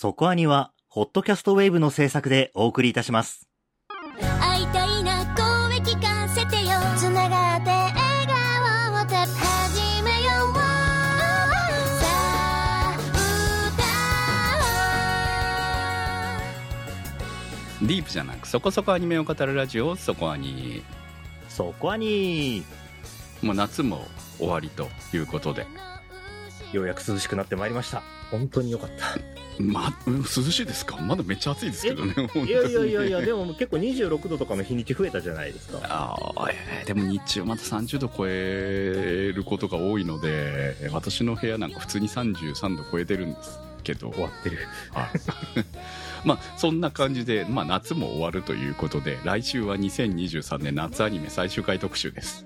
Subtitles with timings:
[0.00, 3.48] そこアニは、ホットキャストウェーブの制作でお送りいたします。
[4.40, 5.44] 会いたいな声
[5.78, 6.78] 聞かせてよ。
[6.96, 7.96] つながって笑
[8.28, 10.60] 顔をた始めようさ
[12.60, 12.96] あ
[17.82, 20.84] ディープじゃなくそこそこアニメを語るラジオそこアニ
[21.48, 22.62] そこアニ
[23.42, 24.06] もう夏も
[24.38, 25.66] 終わりということで。
[26.72, 28.04] ようやく涼しくなってまいりました。
[28.30, 29.47] 本当によかった。
[29.60, 30.96] まうん涼しいですか？
[30.98, 32.14] まだめっちゃ暑いですけどね
[32.46, 35.78] いやいやいやいや、でも結構26度とかの日にち増えたじゃないですか。
[35.84, 44.58] あーえーでも日中また30度超えることが多いので私の部屋なんか普通に33度超えてるんですけど終わってる。
[44.92, 45.08] はい
[46.24, 52.44] まあそんな感じで、まあ、夏も終わるということで来週は2023年夏アニメ最終回特集です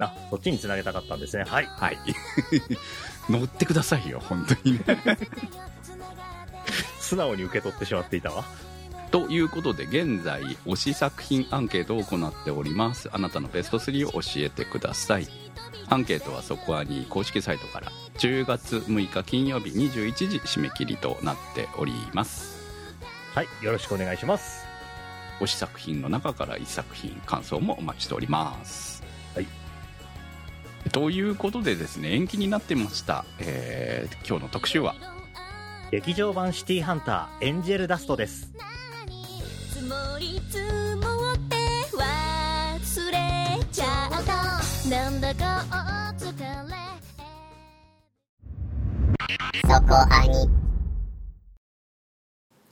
[0.00, 1.44] あ、そっちに繋げたかったんですね。
[1.46, 1.66] はい。
[1.66, 1.98] はい
[3.30, 4.82] 乗ってくださいよ本当にね
[7.04, 8.44] 素直に受け取ってしまっていたわ。
[9.10, 15.28] ということで現在推し作品アンケートを行っておりますあなたのベスト3を教えてください
[15.88, 22.54] アンケートはそこはに公式サイトから10月6日金曜日21時締め切りとなっております
[23.34, 23.48] はい。
[23.62, 24.64] よろしくお願いします。
[25.40, 29.02] 推し作品の中から1作品感想もお待ちしております
[29.34, 29.46] はい
[30.90, 34.94] ということでですね延期になってました、えー今日の特集は
[35.94, 38.52] 劇場版シティハンターエンジェルダストです。
[39.72, 40.64] 積もり積
[40.96, 41.54] もって
[41.96, 45.72] 忘れちゃうとなんだかお
[46.20, 46.74] 疲れ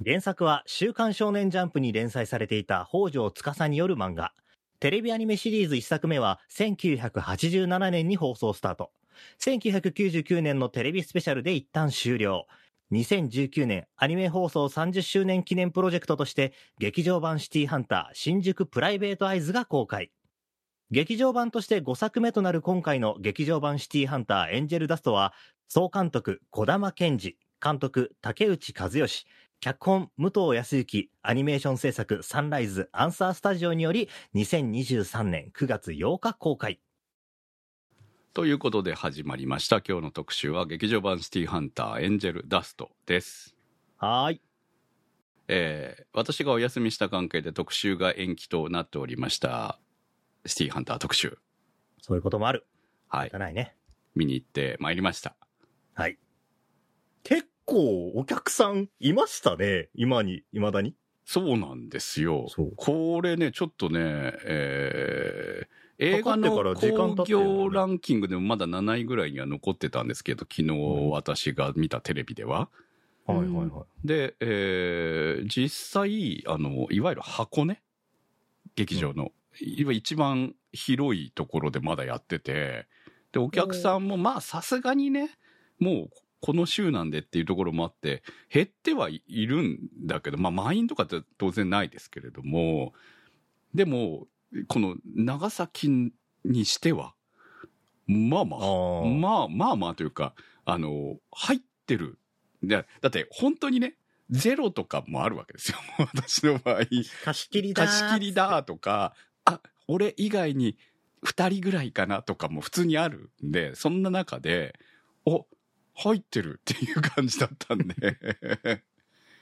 [0.04, 4.32] 原作は週刊少年ジャンプに連載されていた北条司による漫画。
[4.80, 8.90] テレビアニメシリーズ1作目は1987年に放送スタート。
[9.38, 12.48] 1999年のテレビスペシャルで一旦終了。
[12.92, 20.10] 2019年アニメ放送30周年記念プロジェクトとして劇場版シティハンター新宿プライベートアイズが公開。
[20.90, 25.32] 劇場版として5作目となる今回の劇場版シティハンターエンジェルダストは
[25.68, 29.24] 総監督小玉健二、監督竹内和義、
[29.60, 36.78] 脚本武藤康之アニメーション制作サンライズアンサースタジオにより2023年9月8日公開
[38.34, 39.82] ということで始まりました。
[39.86, 43.54] 今日の特集は劇場版シティハンターエンジェルダストです。
[43.98, 44.40] はーい。
[45.48, 49.78] えー私がお休みした関係で特集が延期となっておりました。
[50.46, 51.36] シティハンター特集。
[52.00, 52.66] そういうこともある。
[53.08, 53.28] はい。
[53.30, 53.76] じゃないね。
[54.14, 55.36] 見に行ってまいりました。
[55.92, 56.16] はい。
[57.24, 59.90] 結構お客さんいましたね。
[59.94, 60.96] 今に未だに。
[61.26, 62.46] そうなんですよ。
[62.76, 64.00] これねちょっとね
[64.46, 70.72] えー映画の興行ランキングでもまだ7位ぐらいには残ってたんですけど昨日
[71.10, 72.68] 私が見たテレビでは、
[73.26, 74.06] はいはいはい。
[74.06, 77.80] で、えー実際あのいわゆる箱根？
[78.74, 82.86] 劇場の、いわ一番広いところでまだやってて。
[83.32, 85.30] でお客さんもまあさすがにね
[85.78, 92.92] もうこの週なんでっていうところもあって減ってはいるんだけどまあ満員とかって当然ないですけれども
[93.74, 94.26] でも
[94.68, 96.12] この長崎
[96.44, 97.14] にしては
[98.06, 99.18] まあまああー。
[99.18, 102.18] まあまあまあというかあの入ってる。
[102.62, 103.96] でだって本当にね
[104.30, 105.78] ゼロとかもあるわけですよ。
[105.98, 106.86] 私の場合。
[107.24, 109.14] 貸し切りだー貸し切りだとか
[109.44, 110.78] あ俺以外に
[111.24, 114.78] 2人ぐらいかなとかも普通にあるんでそんな中で
[115.24, 115.46] お
[115.94, 117.94] 入ってるっていう感じだったんで。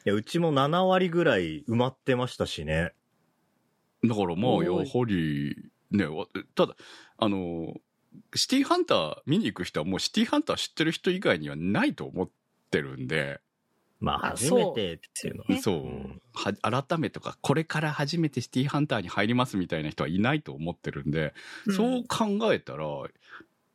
[0.07, 2.95] いやうちも7割ぐらい埋まってましたしね
[4.05, 5.57] だからまあやはり
[5.91, 6.75] ねわただ
[7.19, 7.75] あの
[8.35, 12.31] シティハンター見に行く人はもうシティハンター知ってる人以外にはないと思っ
[12.71, 13.41] てるんで。
[14.01, 15.61] まああ初めてっていうのはね。
[15.61, 16.21] そう、
[16.63, 21.35] 改めとかこれから初めてシティハンターに入りますみたいな人はいないと思ってるんで、
[21.69, 22.87] そう考えたら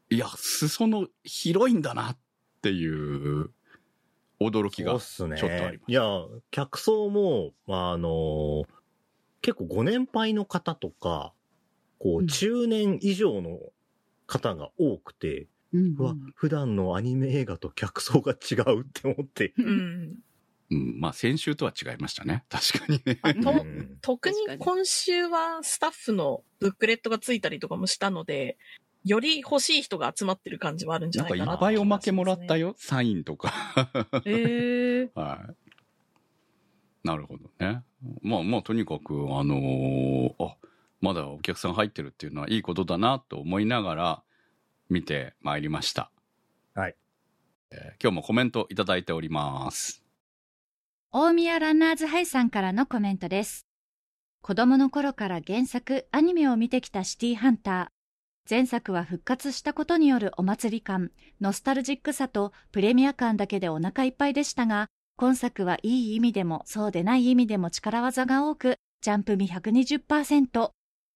[0.10, 2.18] いや裾野広いんだなっ
[2.64, 3.52] ていう
[4.40, 5.00] 驚きが。
[5.00, 5.92] ちょっとあります。
[5.92, 6.02] いや、
[6.52, 8.64] 客層も、まあ、あの
[9.46, 11.32] 結構ご年配の方とか、
[12.00, 12.28] こう、うん。
[12.28, 13.60] 中年以上の
[14.26, 19.54] 方が多くて、うんうわ、普段のアニメ映画と客層が違うって思って。
[19.60, 20.16] うん。
[20.72, 22.44] うん、まあ先週とは違いましたね。
[22.50, 23.20] 確かにね。
[24.02, 28.58] 特に今週はスタッフのブックレットがついたりとかもしたので、
[29.04, 32.70] より欲しい人が集まってる感じはあるんじゃなんかないかないっぱいおまけもらったよ。
[32.70, 33.54] よサインとか。
[34.26, 35.65] ええ はい
[37.06, 37.84] なるほどね。
[38.24, 40.58] まあまあとにかくあのーあ
[41.02, 44.24] まだお客さん入ってるっていうのはいいことだなと思いながら
[44.90, 46.10] 見てまいりました。
[46.74, 46.96] はい、
[47.70, 50.04] えー今日もコメントいただいております。
[51.12, 53.68] 大宮ランナーズハイさんからのコメントです。
[54.42, 57.88] 子供の頃から原作、アニメを見てきたシティハンター。
[58.50, 64.88] 前作は復活したことによるお祭り感、ノスタルジックさとプレミア感だけでお腹いっぱいでしたが、
[65.18, 70.72] 今作はいい意味でもそうでない意味でも力技が多く、ジャンプ味120%。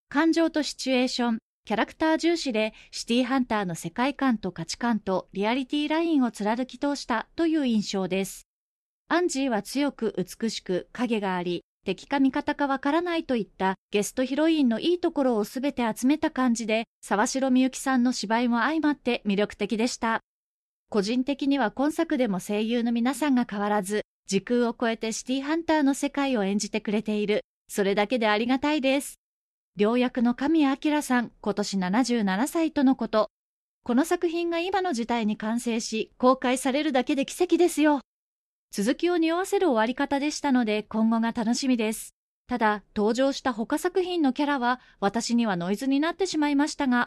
[0.08, 8.48] 感情とシチュエーション、キャラクター重視でシティハンターの世界観と価値観とリアリティラインを貫き通したという印象です。
[9.10, 20.22] アンジーは強く美しく影があり、敵か味方かわからないといったゲストヒロインのいいところをすべて集めた感じで、沢城みゆきさんの芝居も相まって魅力的でした。
[20.90, 27.42] 個人的には今作でも声優の皆さんが変わらず、時空を超えてシティハンターの世界を演じてくれている。
[27.68, 29.20] それだけでありがたいです。
[29.78, 33.30] 良役の神谷明さん、今年77歳とのこと。
[33.84, 38.02] この作品が今の時代に完成し、公開されるだけで奇跡ですよ。
[38.72, 42.16] 続きを匂わせる終わり方でしたので、今後が楽しみです。
[42.48, 47.06] ただ、登場した他作品のキャラは、私にはノイズになってしまいましたが、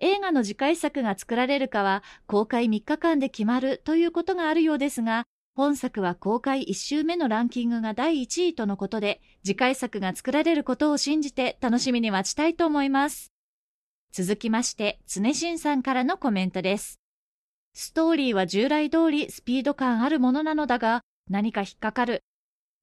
[0.00, 13.32] 映画の次回作が作られるかは、公開3日間で決まるということがあるようですが、本作は公開1週目のランキングが第1位とのことで、次回作が作られることを信じて楽しみに待ちたいと思います。
[14.12, 17.00] 続きまして、常新さんからのコメントです。
[17.74, 22.22] ストーリーは従来通りスピード感あるものなのだが、何か引っかかる。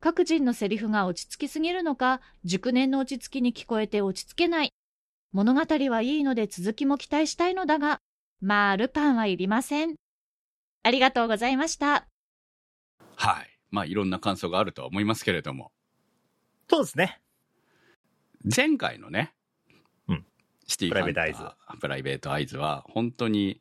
[0.01, 4.74] 各人のセリフが落ち着きすぎるのか、熟年の落ち着きに聞こえて落ち着けない。
[5.35, 7.99] 物語はいいので続きも期待したいのだが、
[8.39, 9.95] まあ、ルパンはいりません。
[10.81, 12.07] ありがとうございました。
[13.17, 13.59] はい。
[13.69, 15.73] まあ、いろんな感想があるとは思いますけれども、
[16.69, 17.19] そうですね。
[18.55, 19.33] 前回のね、
[20.07, 20.25] うん
[20.67, 23.59] シティプライベートアープライベートアイズは、本当に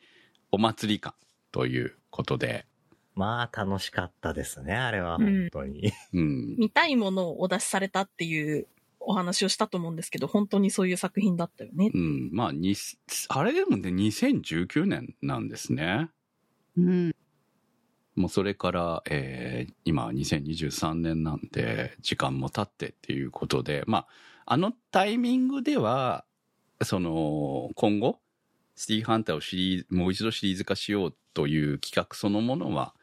[0.52, 1.14] お祭り感
[1.50, 2.66] ということで、
[3.16, 5.92] まあ、楽しかったですね、あれは、うん本当に。
[6.12, 6.54] うん。
[6.56, 8.68] 見たいものをお出しされたっていう
[9.06, 11.90] お話をしたと思うんですけど、本当にそういう作品だったよね。
[11.94, 12.30] うん。
[12.32, 12.74] まあ、に、
[13.28, 16.10] あれでもね、2019年なんですね。
[16.76, 17.14] うん。
[18.14, 24.08] もうそれから、えー今は2023年なんで、時間も経ってっていうことで、まあ、
[24.46, 26.24] あのタイミングでは、
[26.82, 28.20] その、今後、
[28.76, 32.94] シティハンターをシリーズ、もう一度シリーズ化しようという企画そのものは、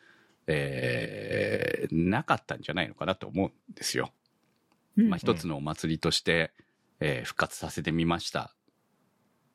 [0.48, 4.12] えーなかったんじゃないのかなと思うんですよ。
[4.98, 6.52] うんまあ、一つのお祭りとして、
[7.00, 8.54] えー復活させてみました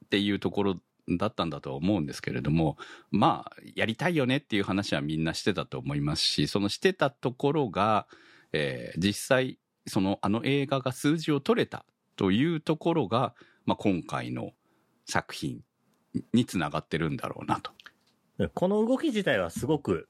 [0.05, 2.77] っていうところだったんだとは思うんですけれども
[3.13, 8.09] まあやりたいよねっていう話はみんなしてたと思いますしそのしてたところが、
[8.53, 11.85] えー実際そのあの映画が数字を取れた
[12.17, 13.35] というところが、
[13.65, 14.51] まあ、今回の
[15.05, 15.61] 作品
[16.33, 17.71] につながってるんだろうなと。
[18.55, 20.09] この動き自体はすごく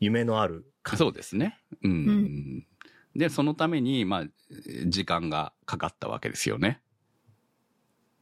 [0.00, 1.58] 夢のあるそうですね。
[1.82, 2.66] うん。
[3.16, 4.24] で、そのために、まあ、
[4.86, 6.80] 時間がかかったわけですよね。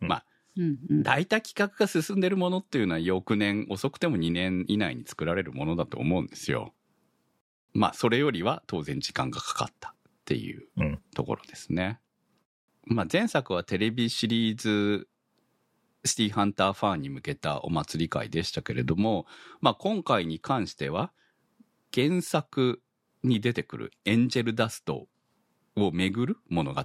[0.00, 6.74] まあ、うんうん大体企画が進んでるものっていうのは翌年、遅くても2年以内に作られるものだと思うんですよ。
[7.72, 9.94] まあ、それよりは当然時間がかかったっ
[10.26, 12.00] ていううんところですね。
[12.84, 15.08] まあ、前作はテレビシリーズ、
[16.04, 19.26] シティハンターファンに向けたお祭り会でしたけれども、
[19.60, 21.12] まあ、今回に関しては、
[21.94, 22.82] 原作
[23.22, 25.06] に出てくるエンジェルダスト
[25.76, 26.84] を巡る物語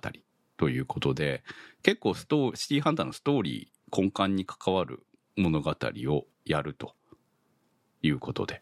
[0.57, 1.43] ということで、
[1.83, 6.95] 結構ストーシティハンターのストーリー根幹に関わる物語をやると
[8.01, 8.61] いうことで。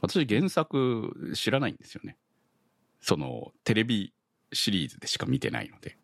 [0.00, 2.16] 私原作知らないんですよね。
[3.00, 4.14] そのテレビ
[4.52, 5.96] シリーズでしか見てないので。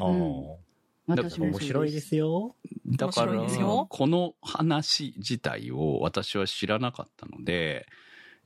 [0.00, 0.56] あー
[1.06, 2.56] 私もそう面白いですよ。
[2.96, 3.46] だから
[3.88, 7.86] この話自体を私は知らなかったので、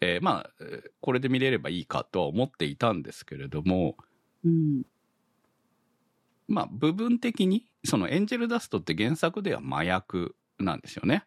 [0.01, 3.97] えーまあえーこれで見れればいいかとは思っていたんですけれども
[4.45, 4.83] うん。
[6.49, 11.25] まあ部分的にそのエンジェルダストって原作では麻薬なんですよね。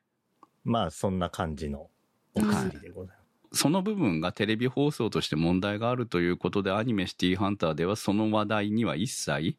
[0.63, 1.89] まあ、そんな感じの
[2.35, 3.59] お薬でございます。
[3.61, 9.57] その部分がテレビ放送として問題があるということでアニメ「シティーハンター」ではその話題には一切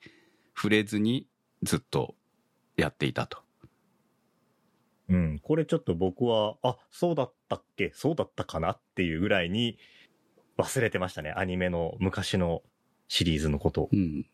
[0.56, 1.28] 触れずに
[1.62, 2.16] ずっと
[2.76, 3.38] やっていたと。
[5.08, 5.38] うん。
[5.38, 7.92] これちょっと僕は、あ、そうだったっけ？
[7.94, 9.78] そうだったかなっていうぐらいに
[10.58, 11.32] 忘れてましたね。
[11.36, 12.62] アニメの昔の
[13.08, 13.88] シリーズのことを。
[13.92, 14.26] うん、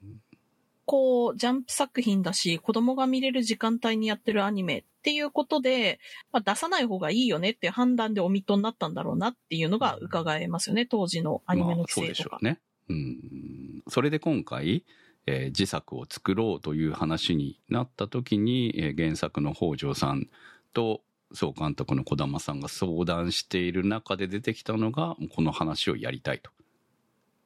[0.86, 5.98] こう、ジャンプ作品だし、子供が見れる時間帯にやってるアニメっていうことで、
[6.32, 12.38] まあ、出さない方がいいよねっていう判断でオミットになったんだろうなっていうのが伺えますよね、当時のアニメのまあそう規制とか。
[12.38, 12.60] でしょうね。
[12.88, 13.82] うん。
[13.88, 14.84] それで今回、
[15.26, 20.28] えー自作を作ろうという話になった時に、えー原作の北条さん
[20.72, 26.50] と総監督の児玉さんが相談している中で出てきたのが、この話をやりたいと。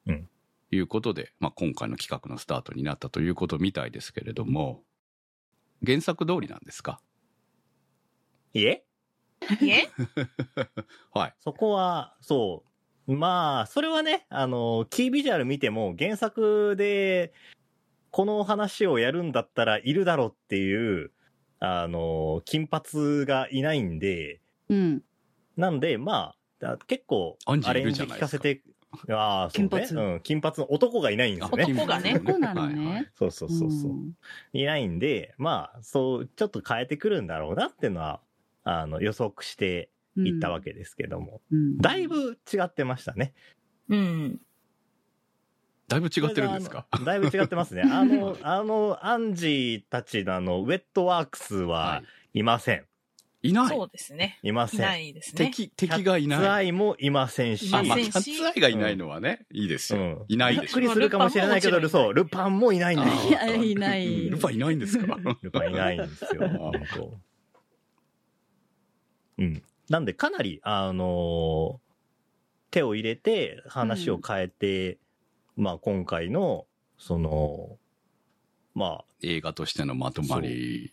[0.07, 0.29] うん
[0.71, 4.83] いうことで、まあ、今回の企画のスタートになったということみたいですけれども、
[5.87, 7.00] 原作通りなんですか？
[8.55, 8.85] いえ
[9.61, 9.88] いえ
[11.14, 11.35] はい。
[11.38, 12.64] そこは、そ
[13.07, 13.14] う。
[13.14, 17.33] まあ、それはね、あの、キービジュアル見ても原作で、
[18.11, 21.12] この話をやるんだったらいるだろうっていう、
[21.64, 25.02] あの、金髪がいないんで、うん。
[25.56, 28.62] なんで、まあ、だ結構アレンジ聞かせて、
[29.11, 29.68] ああ、そうね。
[29.68, 31.64] 金髪うん、金髪の男がいないんですよね。
[31.64, 33.92] 男がね男なのねそうそうそうそう。
[33.92, 34.14] ん
[34.52, 38.21] いないんで、まあ、そう、ちょっと変えてくるんだろうなっていうのは、
[38.62, 41.40] あの、予測していったわけですけども。
[41.50, 43.35] うんだいぶ違ってましたね。
[43.88, 44.40] うん。
[45.88, 46.87] だいぶ違ってるんですか？
[47.05, 47.83] だいぶ違ってますね。
[47.91, 51.79] あの、あの、アンジーたちのあの、ウェットワークスは。
[51.79, 52.03] は
[52.35, 52.85] いいません。
[53.43, 53.69] いない？
[53.69, 54.41] そうですね。
[54.43, 54.81] いません。
[54.81, 55.45] いないですね。
[55.47, 56.50] 敵、敵がいキャッツない。
[56.50, 60.00] アイもいませんし、あ、まあ、キャッツアイがいないのはね、いいですよ。
[60.00, 60.95] うんいないでしょびっく。
[60.95, 61.88] りするかもしれないけど、ル
[62.26, 65.19] パンもいないそう、ルパンもいないんですあーいやいないルパンいないんですか？
[65.43, 66.73] ルパンいないんですよ。
[69.38, 69.62] うん。
[69.91, 71.85] なんで、かなり、あのー
[72.73, 74.99] 手を入れて、話を変えて、
[75.56, 76.66] まあ、今回の、
[76.99, 77.78] その、
[78.75, 80.90] まあ、映画としてのまとまり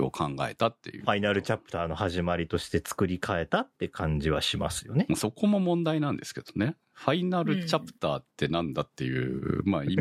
[0.00, 1.02] を考えたっていう。
[1.02, 5.06] ファイナルチャプターの始まりとして作り変えたって感じはしますよね。
[5.14, 6.76] そこも問題なんですけどね。
[6.94, 9.96] ファイナルチャプターってなんだっていう、まあ、意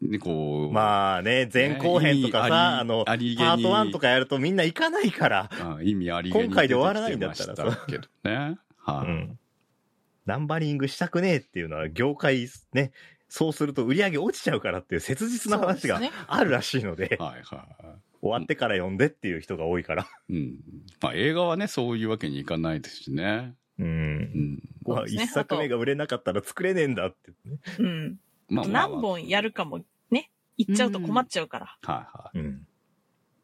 [0.00, 0.72] 味、こう。
[0.72, 5.50] まあね、前後編とかねさ、あの、パート1とかやるとみんな行かないから。
[5.52, 8.58] あ意味ありげに今回で終わらないんだったらけどね。
[8.78, 9.38] はい、うん。
[10.26, 12.92] ナンバリングしたくねえっていうのは業界ね、
[13.28, 17.66] そうすると売り上げ落ちちゃうからっていう切実な話があるらしいので、はいは
[18.22, 20.02] 終わってから読んでっていう人が多いから。
[20.28, 20.32] い。
[20.32, 20.58] うん。
[21.00, 23.54] まあ映画はね、そういうわけにいかないですしね。
[23.78, 23.84] う。
[23.84, 24.62] うんん。
[24.84, 27.58] まあ一作目が売れなかったら作れねえんだって、ね。
[27.78, 28.18] うん。
[28.48, 29.80] まあ何本やるかも
[30.10, 31.76] ね、言っちゃうと困っちゃうから。
[31.82, 32.38] はいはい。
[32.38, 32.66] うん。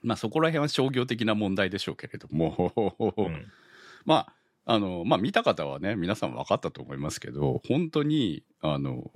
[0.03, 2.73] まあそこら辺は商業的な問題でしょうけれども、
[3.17, 3.53] うん
[4.05, 4.33] まあ、
[4.65, 9.11] あの、まあ見た方はね、皆さん分かったと思いますけど、本当に、あの、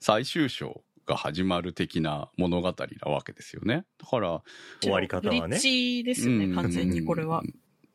[0.00, 3.84] 最終章が始まる的な物語なわけですよね。
[3.98, 4.42] だから、
[4.80, 7.42] 終わり方はねブリッジですよね、うん完全にこれは。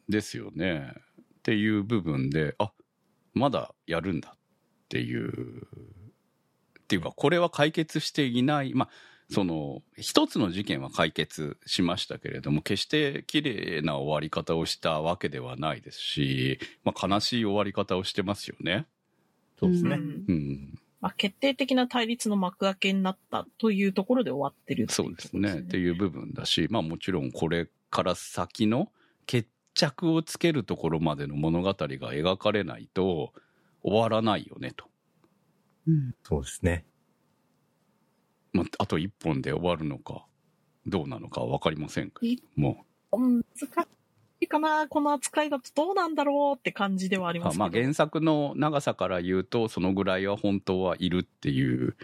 [0.07, 0.93] ですよね。
[1.39, 2.71] っていう部分で、あ、
[3.33, 4.39] まだやるんだっ
[4.89, 5.67] ていう、
[6.79, 8.89] っていうか、これは解決していない、まあ、
[9.29, 18.88] その、一つの事件は解決しましたけれども、決して綺麗な終わり方をしたわけではないですし、まあ、悲しい終わり方をしてますよね。
[19.60, 19.98] そうですね。
[19.98, 20.79] うんうん。
[21.01, 25.60] まあ、決定的な対立の幕開けになったというところで終わってるっていそうですね。
[25.60, 28.91] っていう部分だし、まあもちろんこれから先の
[29.25, 33.34] 決着をつけるところまでの物語が描かれないと
[33.84, 34.86] 終わらないよねと。
[35.88, 36.86] うんそうですね。
[38.57, 40.25] まあ、あと一本で終わるのか、
[40.85, 42.85] どうなのかわかりませんけども。
[43.11, 43.87] うん難し
[44.41, 47.65] いかな、この扱いだとどうなんだろうって感じではありますけど。
[47.65, 51.95] あまあ原作の長さから言うと、そのぐらいは本当はいるっていう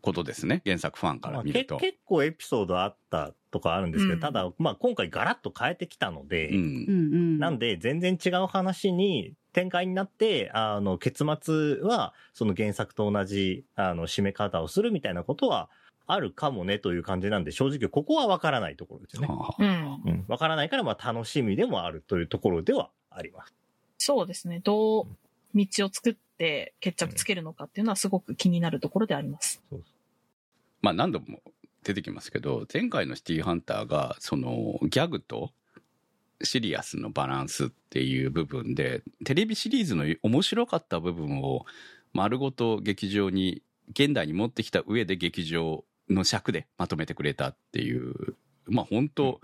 [0.00, 0.62] ことですね。
[0.64, 1.76] 原作ファンかまあ、ら見ると。
[1.78, 7.38] け結構エピソードあったとかあるんですけど、うんただ、まあ今回ガラッと変えてきたので、うん。
[7.38, 15.70] なんで全然違う話に展開になって、あの、結末はその原作と同じ、あの、締め方をするみたいなことは
[16.06, 19.28] あるかもねという感じなんで、正直ここはわからないところですよね。
[19.28, 20.02] はあうん。
[20.04, 20.24] うん。
[20.28, 23.54] わからないから、まあ楽しみでもあるというところではあります。
[23.96, 24.60] そうですね。
[24.62, 25.06] どう
[25.54, 29.62] 道を作って決着つけるのかっていうのはすごく気になるところであります。
[29.70, 29.82] そう
[30.82, 31.40] まあ何度も
[31.82, 35.52] 出てきますけど、前回のシティーハンターが、そのギャグと
[36.42, 41.64] シリアスのバランスっていう部分で、テレビシリーズの面白かった部分を
[42.12, 48.34] 丸ごと劇場に、現代に持ってきた上で劇場の尺でまとめてくれたっていう、
[48.66, 49.40] まあ本当、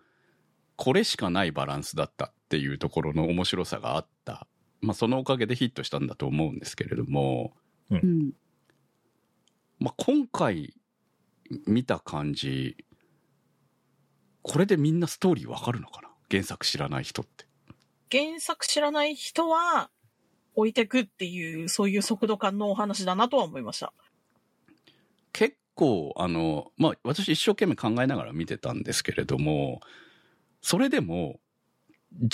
[0.76, 4.46] これしかないバランスだったっていうところの面白さがあった。
[4.80, 7.54] まあそのおかげでヒットしたんだと思うんですけれども、
[7.90, 8.32] うん。
[9.78, 10.75] まあ、今回
[11.66, 12.76] 見た感じ、
[14.42, 16.12] これでみんなストーリーわかるのかな？
[16.33, 17.45] 原作知らない人って。
[18.11, 19.91] 原作知らない人は
[20.55, 23.93] 置いてくっていう、そういう速度感のお話だなとは思いました。
[25.33, 29.81] 結構、あの、まあ、私一生懸命考えながら見てたんですけれども、
[30.62, 31.39] それでも、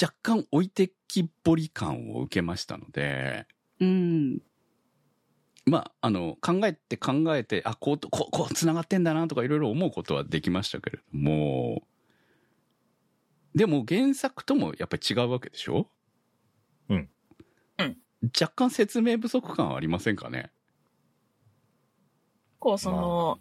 [0.01, 3.47] 若干置いてきぼり感を受けましたので、
[3.81, 4.43] うん。
[5.67, 11.83] まあ、あの、考えて考えて、あ、こうと、こう、こう、繋がってんだなとかいろいろ思うことはできましたけれども、
[13.59, 15.89] でも原作ともやっぱり違うわけでしょ？
[16.89, 17.11] うん。
[17.79, 17.97] うん。
[18.41, 20.53] 若干説明不足感はありませんかね？
[22.61, 23.41] こう、その、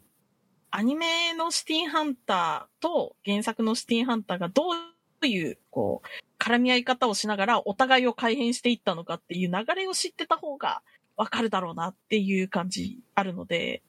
[0.71, 4.63] アニメのシティーハンターと原作のシティーハンターがど
[5.21, 10.81] ういう、こう、絡み合い方をしながらお互いを改変していったのかっていう流れを知ってた方が
[11.15, 13.83] わかるだろうなっていう感じあるので、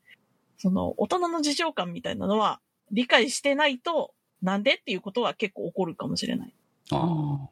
[0.58, 6.54] その、大人の事情感みたいなのは理解してないと、なんでっていうことは結構起こるかもしれない。
[6.92, 7.48] あ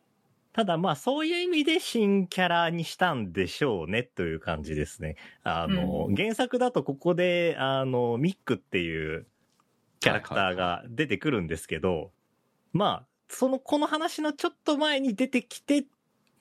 [0.52, 5.16] ただまあそういう意味で新キャラにしたんでしょうねという感じですね。
[5.42, 9.26] あの、原作だとここで、あの、ミックっていう
[10.00, 12.10] キャラクターが出てくるんですけど、
[12.72, 15.84] まあ、その、この話のちょっと前に出てきて、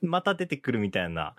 [0.02, 1.36] また出てくるみたいな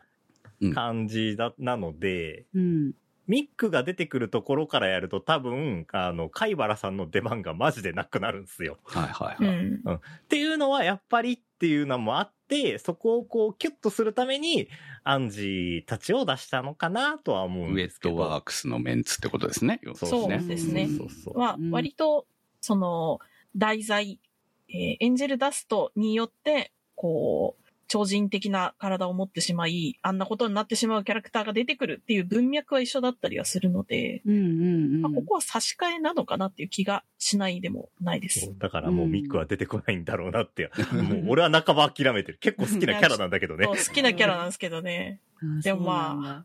[0.61, 2.93] うん感じだ、なので、うん。
[3.27, 8.79] ミックが出てくるところからやると多分、あの、貝原さんの出番がマジでなくなるんですよ。
[8.95, 9.01] あ。
[9.01, 9.65] はいはいうはい。
[9.65, 9.97] ん。
[9.97, 14.69] っていうのはやっぱりっていうのもあって、そこをこうキュッとするために、
[15.05, 18.17] アンジーたちを出したのかなとは思うんウェッですけど。
[18.17, 19.81] トワークスのメンツってことですね。
[19.95, 22.27] そうですねそうそうはうん、割と、
[22.61, 23.21] その、
[23.57, 24.21] 題材、
[24.69, 35.15] えーエンジェルダストによって、こう、超人的な体を持ってしまい、あんなことになってしまうキャラクターが出てくるっていう文脈は一緒だったりはするので、うんうんまあ、うん。
[35.15, 38.53] ここは差し替えなのかなっていう気がしないでもないです。
[38.59, 40.71] だからもうミックは出てこないんだろうなって。
[40.93, 42.39] もう俺は半ば諦めてる。
[42.41, 43.77] 結構好きなキャラなんだけどね そう。
[43.77, 45.21] 好きなキャラなんですけどね。
[45.43, 46.45] あでもま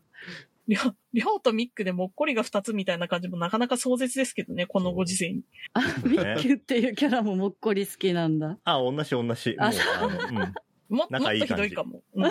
[0.68, 5.42] りょりょうとミックでもっこりが二つみたいな感じもなかなか壮絶ですけどね、このご時世に。
[5.74, 8.58] あ、ミッキュっていうキャラももっこり好きなんだ。
[8.64, 9.26] あ、同じ同じ。
[9.26, 10.54] もうああの、うん。
[10.92, 12.02] ももっとひ仲いい感じどいかも。
[12.14, 12.30] うん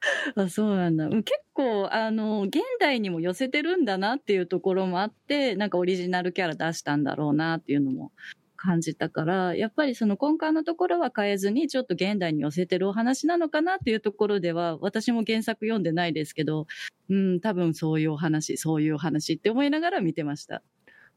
[0.34, 1.06] あ、そうなんだ。
[1.06, 8.12] うん結構、あの、現代にも寄せてるんだなっていうところもあって、なんかオリジナルキャラ出したんだろうなっていうのも
[8.56, 16.66] 感じたから、やっぱりその根幹のところは変えずに、ちょっと現代に寄せてるお話なのかなっていうところでは、私も原作読んでないですけど、
[17.10, 20.62] うん、多分そういうお話、そういうお話って思いながら見てました。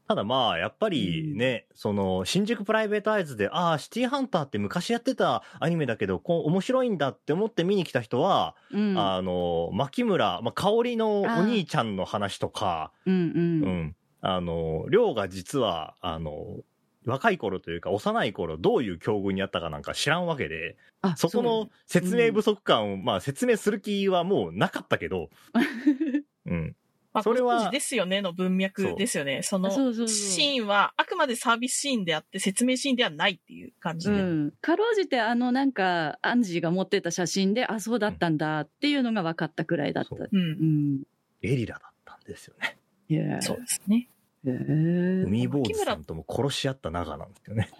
[0.06, 8.98] ただまあ、やっぱりね、その、新宿プライベートアイズで、ああ、シティハンターって昔やってたアニメだけど、こう、面白いんだって思って見に来た人は、うん。
[8.98, 13.16] あの、牧村、まあ、香りのお兄ちゃんの話とか、うんう。
[13.16, 13.96] うんん。
[14.20, 16.58] あの、りょうが実は、あの、
[17.06, 25.30] 若い頃というか、幼い頃、どういう境遇にあったかなんか知らんわけで、あそこの説明不足感を、まあ、説明する気はもうなかったけど、
[26.46, 26.76] うん。
[27.14, 29.42] まあ、それはですよねの文脈ですよね。
[29.42, 34.16] そのシーンはあくまでサービスシーンであって説明シーンではないっていう感じで。
[34.16, 34.50] うん。
[34.60, 40.08] かろうじてあのなんか、アンジーが持ってた写真で、あ、そうだったんだっていうのが分かったくらいだった。
[40.10, 41.02] そううんうん。
[41.40, 42.76] ゲリラだったんですよね。
[43.08, 44.08] いやそうですね。
[44.44, 47.70] へー海坊主さんとも殺し合った仲なんですよね。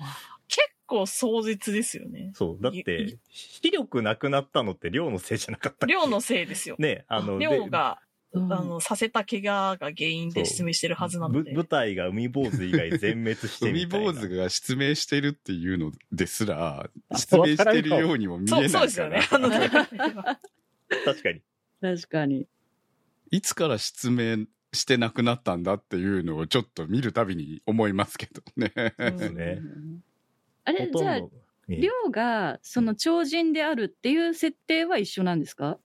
[0.46, 2.30] 結構壮絶ですよね。
[2.34, 2.62] そう。
[2.62, 5.92] だって、視力なくなったのって量のせいじゃなかったっけ？
[5.92, 6.76] 量のせいですよ。
[6.78, 11.50] ね、あの、量が、うんあの、させた怪我が原因で失明してるはずなので。
[11.52, 14.12] ぶ舞台が海坊主以外全滅して海みたいな。
[14.12, 18.80] 坊主が失明してるっていうのですら、あ失明してるようにも見えそう、ないから。
[18.80, 19.28] そうですよね。
[19.30, 19.50] あの、
[21.04, 21.42] 確かに。
[21.80, 22.46] 確かに。
[23.30, 28.72] いつから失明してなくなったんだっていうのをちょっと見るたびに思いますけどね。
[28.98, 30.04] ですねうん
[30.66, 31.22] あれ、じゃあ、え
[31.68, 35.78] えりょうが、その超人であるっていう設定は一緒なんですか？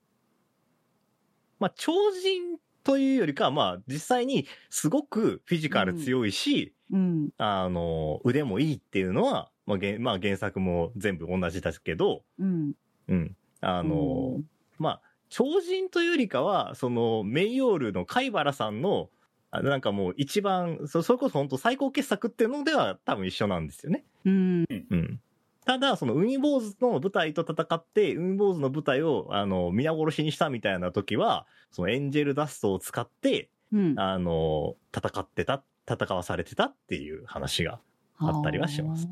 [1.59, 7.29] まあ、超人というよりかは、まあ、実際にすごくフィジカル強いし、うん。
[7.37, 12.73] あの、腕もいいっていうのは、まあ、原まあ、原作も全部同じだけど、うん。
[13.07, 13.35] うん。
[13.61, 14.43] あの、うん
[14.79, 19.09] まあ、超人というよりかは、その、メイヨールの貝原さんの、
[19.51, 24.05] あなんかもう一番、そそれこそ本当最高傑作っていうのでは多分一緒なんですよね。
[24.25, 24.65] うん。
[24.69, 25.21] うん。
[25.69, 33.99] ただ、その海坊主の部隊と戦って、海坊主の部隊を、あの、皆殺しにしたみたいな時は、そのエンジェルダストを使って、うん。
[33.99, 37.79] あの、戦ってた、戦わされてたっていう話が。
[38.17, 39.07] あったりはします。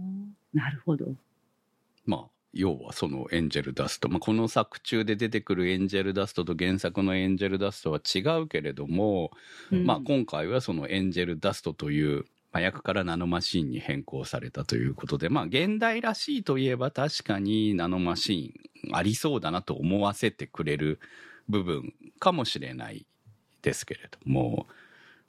[0.52, 1.06] なるほど。
[2.08, 4.10] まあ、要はそのエンジェルダスト。
[4.10, 9.30] まあ、この作中で出てくるエンジェルダストと原作のエンジェルダストは違うけれども、
[9.72, 12.26] うんまあ、今回はそのエンジェルダストという
[12.58, 18.56] 麻薬からナノマシンに変更されたということで、まあ、現代らしいといえば確かにナノマシ
[18.90, 21.00] ンありそうだなと思わせてくれる
[21.48, 23.06] 部分かもしれない
[23.62, 24.66] ですけれども、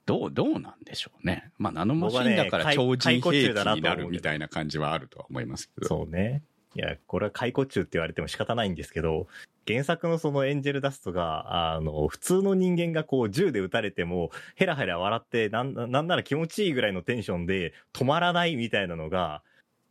[0.07, 1.51] どう、どうなんでしょうね。
[1.59, 5.87] まあ、ナノマシンだから超人兵器になるみたいな感じはあるとは思いますけど。
[5.87, 6.41] そうね。
[6.75, 9.27] いや、これは解雇中って言われても仕方ないんですけど、
[9.67, 19.43] 原作のそのエンジェルダストが、あの、普通の人間がこう銃で撃たれても、ヘラヘラ笑って、なん、なんなら気持ちいいぐらいのテンションで止まらないみたいなのが、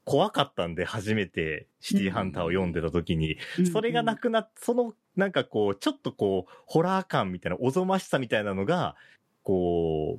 [0.05, 3.37] 怖かったんで、初めてシティハンターを読んでた時に、
[3.73, 8.97] それがなくくなっ、その、なんかこう、ちょっとこう、ホラー感みたいな、おぞましさみたいなのが、
[9.43, 10.19] こ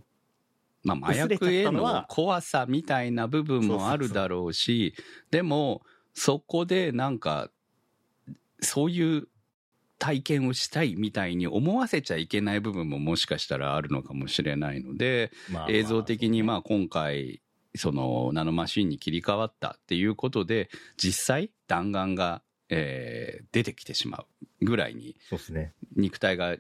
[0.84, 4.94] まあ、麻薬へのったのは怖さみたいな部分もあるだろうし、
[5.32, 5.82] でも、
[6.14, 7.50] そこでなんか、
[8.62, 9.28] そういう
[10.00, 17.42] 体験をしたいみたいに思わせちゃいけない部分ももしかしたらあるのかもしれないので、う、まあ映像的にまあ、あ今回、
[17.76, 24.26] そのナノマシンに切り替わったっていうことで、実際弾丸が、えー出てきてしま
[24.62, 25.16] うぐらいに。
[25.96, 26.56] 肉体が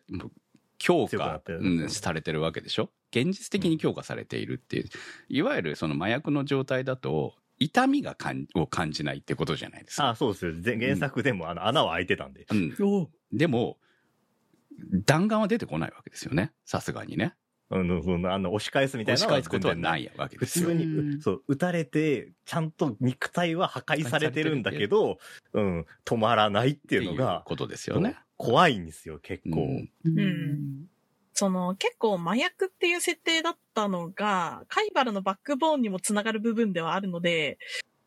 [0.79, 1.41] 強化
[1.87, 2.89] されてるわけでしょ。
[3.11, 4.89] 現実的に強化されているっていう、
[5.29, 10.09] いわゆるその麻薬の状態だと痛みがかんを感じないってことじゃないですか。
[10.09, 12.45] あそうです原作でも、あの、穴は開いてたんで。
[12.49, 13.77] うん、でも
[15.05, 16.53] 弾丸は出てこないわけですよね。
[16.65, 17.35] さすがにね。
[17.71, 20.69] あの、その、あの、押し返すみたいなの押し返すことはないわけで普すよ。
[20.69, 21.21] 通に、うん。
[21.21, 25.19] そう、撃たれて、ちゃんと肉体は破壊されてるんだけど、
[25.53, 28.17] うん、止まらないっていうのが、ことですよね。
[28.37, 29.61] 怖いんですよ、結構。
[29.61, 29.89] うん。
[30.05, 30.85] うん
[31.33, 37.57] その結構麻薬っていう設定だったのが、カイバルのバックボーンにもつながる部分ではあるので、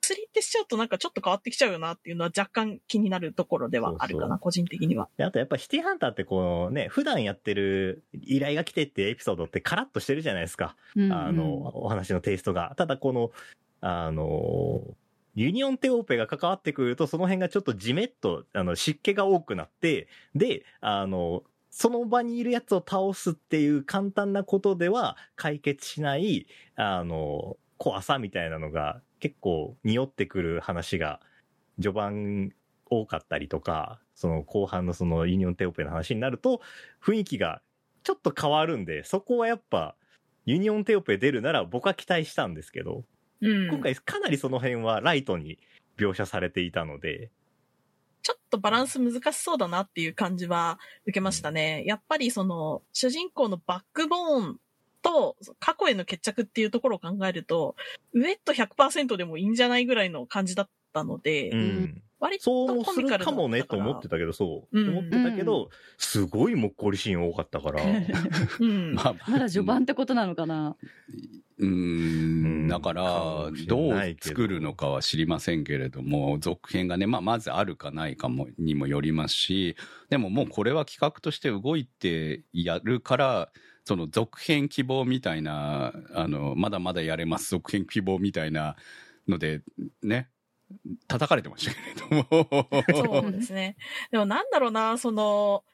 [0.03, 5.09] 薬ってしちゃうとなんかちょっと変わってきちゃうよなっていうのは若干気になるところではあるかな、そうそう個人的には。
[5.17, 10.77] であとやっぱシティハンターってこうね、普段やってる依頼が来てってエピソードってカラッとしてるじゃないですか。
[10.97, 12.75] あの、お話のテイストが。
[12.77, 13.31] ただこの、
[13.81, 14.83] あの、
[15.35, 21.43] ユニオンテオーペが関わってくると、その辺がちょっとジメッと、あの、湿気が多くなって、で、あの、
[21.75, 31.19] その場にいるやつを倒すっていう簡単なことでは解決しない、あの、怖さみたいなのが結構匂ってくる話が
[31.81, 32.53] 序盤
[32.91, 36.61] 多かったりとか、その後半のそのユニオンテオーペの話になると、
[37.03, 37.63] 雰囲気が
[38.05, 39.97] ちょっと変わるんで、そこはやっぱ、
[40.45, 43.05] ユニオンテオーペ出るなら僕は期待したんですけど、
[43.41, 43.69] うん。
[43.71, 45.59] 今回かなりその辺はライトに
[45.97, 47.31] 描写されていたので、
[48.23, 51.85] ちょっとバランス難しそうだなっていう感じは受けましたね。
[51.87, 54.61] やっぱりその、主人公のバックボーン
[55.03, 57.75] と過去への決着っていうところを考えると、
[58.13, 62.03] ウエット100%でもいいんじゃないぐらいの感じだったので、うん。
[62.23, 64.81] 割とそうもするかもねと思ってたけど、そう。
[64.81, 67.83] うん思ってたけど、すごいもっこりシーン多かったから、
[68.61, 68.95] うん。
[68.95, 70.77] まあまだ序盤ってことなのかな？
[71.59, 73.03] うんん、だから
[73.67, 79.77] どう作るのかは知りませんけれども、続編がね、まあ、まずあるかないかもにもよりますし、
[80.09, 83.53] でももうこれは企画として動いてやるから、
[83.85, 88.77] その続編希望みたいな、あの、まだまだやれます続編希望みたいな
[89.27, 89.63] ので、
[90.03, 90.29] ね、
[91.09, 91.81] 叩かれてましたけ
[92.17, 93.23] れども。
[93.23, 93.77] そうですね。
[94.11, 95.65] でもなんだろうな、その、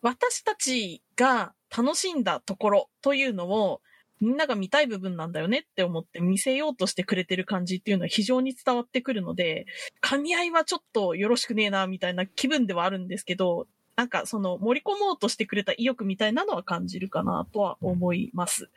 [0.00, 3.80] 私たちが楽しんだところというのを、
[4.20, 9.66] みんなが見たい部分なんだよねって思って見せようとしてくれてる感じっていうのは非常に伝わってくるので、
[10.00, 13.66] 噛み合いはちょっとよろしくねえな、みたいな気分ではあるんですけど、
[13.96, 18.70] なんかその盛り込もうとしてくれた意欲みたいなのは感じるかなとは思います。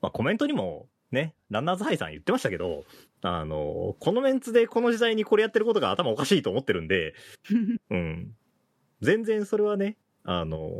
[0.00, 2.84] まあコメントにもね、ランナーズハイさん言ってましたけど、
[3.22, 7.14] あの、このメンツでこの時代にこれやってることが頭おかしいと思ってるんで、
[7.90, 8.36] うん。
[9.00, 10.70] 全然それはね、あの、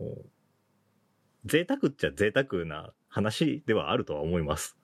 [1.45, 4.77] 贅沢っちゃ贅沢な話ではあるとは思います。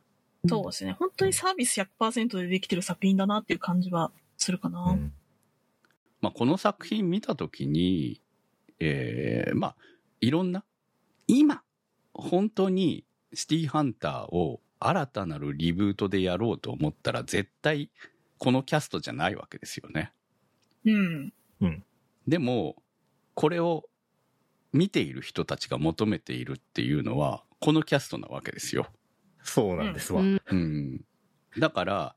[0.47, 0.93] そうですね。
[0.93, 4.93] 本当にサービス100%でできてる作品だなっていう感じはするかな。
[4.93, 5.13] うん
[6.21, 8.21] まあ、この作品見たときに、
[8.81, 9.77] えーまあ、
[10.21, 10.65] いろんな、
[11.27, 11.63] 今、
[12.13, 17.91] 本当にシティハンターを新たなるリブートでやろうと思ったら、絶対
[18.39, 20.13] このキャストじゃないわけですよね。
[21.61, 21.85] うん。
[22.27, 22.83] でも、
[23.35, 23.89] これを
[24.73, 28.87] 見ている人たちが求めているっていうのは、このキャストなわけですよ。
[29.43, 30.21] そうなんですわ。
[30.21, 31.05] うんうん。
[31.59, 32.17] だから、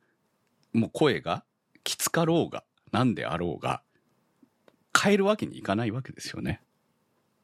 [0.73, 1.43] もう声が
[1.83, 3.83] きつかろうが、なんであろうが、
[4.99, 6.61] 変えるわけにいかないわけですよね。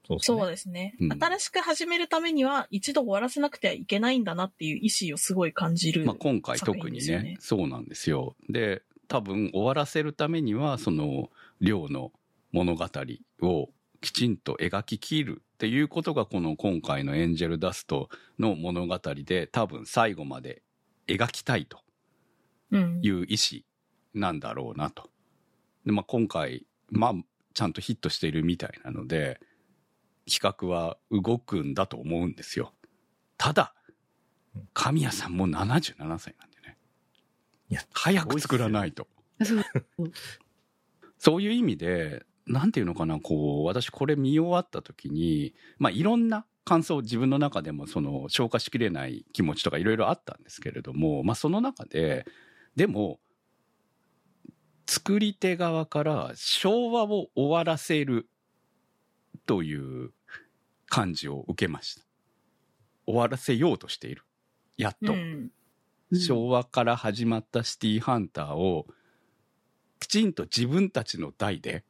[0.07, 6.05] そうですねそうですね、うん新しく始めるためには一度終わらせなくてはいけないんだなっていう意思をすごい感じる。
[6.05, 8.35] まあ、今回作特にねねそうなんですよ。
[8.49, 12.11] で多分終わらせるためにはその亮の
[12.51, 12.85] 物語
[13.41, 13.69] を
[14.01, 20.61] きちんと描ききるっていうことがこの今回の「エンジェルダスト」の物語で多分最後まで
[21.07, 21.79] 描きたいと
[22.71, 23.61] うんいう意思
[24.13, 25.09] なんだろうなと。
[25.85, 27.13] でまあ、今回、まあ、
[27.53, 29.39] ちゃんとヒットしているみたいなので
[30.29, 32.73] 企画は動くんだと思うんですよ。
[33.37, 33.73] ただ
[34.73, 36.77] 神谷さんも77歳なんでね。
[37.69, 39.07] いや早く作らないと。
[39.43, 39.63] そう
[41.17, 52.25] そういう意味で、なんていうのかな、こう、私これ見終わった時に、まあいろんな感想自分の中でもその消化しきれない気持ちとかいろいろあったんですけれども、まあその中で、
[52.75, 53.19] でも、
[54.89, 58.29] 作り手側から昭和を終わらせる
[59.45, 60.11] という
[60.89, 62.01] 感じを受けました。
[63.05, 64.23] 終わらせようとしている。
[64.77, 65.13] やっと。
[65.13, 65.51] うん。
[66.13, 68.87] 昭和から始まったシティーハンターを
[69.99, 71.83] きちんと自分たちの代で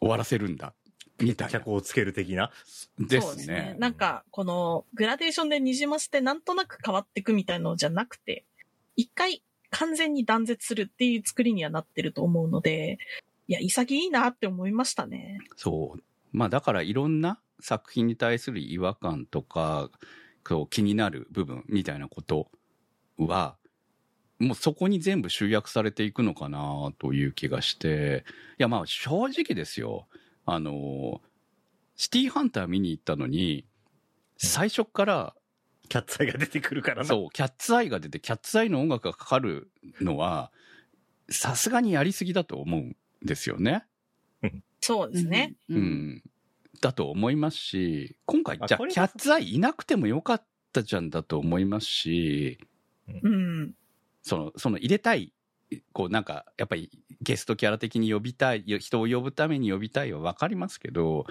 [0.00, 0.74] 終わらせるんだ。
[1.18, 1.72] みたいな脚。
[1.72, 2.50] をつける的な。
[2.98, 3.74] ですそうですね。
[3.78, 8.44] なんか、このグラデーションでにじませてなんとなく変わっていくみたいのじゃなくて、
[8.96, 12.98] 一回完全に断絶するっていう作りにはなってると思うので、
[13.48, 15.38] いや、潔いなって思いましたね。
[15.56, 16.02] そう。
[16.36, 19.90] まあだからいろんな作品に対する違和感とか、
[20.44, 22.50] こう気になる部分みたいなこと
[23.16, 23.56] は、
[24.38, 28.26] もうそこに全部集約されていくのかなという気がして、
[28.58, 30.08] いやまあ正直ですよ。
[30.44, 31.22] あの、
[31.96, 33.66] シティーハンター見に行ったのに、
[34.36, 35.34] 最初から
[35.88, 37.04] キャッツアイが出てくるからな。
[37.06, 39.70] そう、キャッツアイが出て、キャッツアイの音楽がかかる
[40.02, 40.52] のは、
[41.30, 43.86] さすがにやりすぎだと思うんですよね。
[44.86, 45.56] そうですね。
[45.68, 45.74] う。
[45.74, 46.22] うんん。
[46.80, 52.58] だと思いますし、今回、じゃあ、キャッツアイいなくてもよかったじゃんだと思いますし、
[53.08, 53.74] うん。
[54.22, 55.32] その、その入れたい、
[55.92, 61.26] こうなんか、やっぱりゲストキャラ的に呼びたい、人を呼ぶために呼びたいはわかりますけど、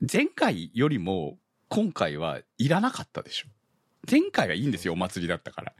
[0.00, 3.48] 前回よりも今回はいらなかったでしょ。
[4.08, 5.72] 前回はいいんですよ、お祭りだったから。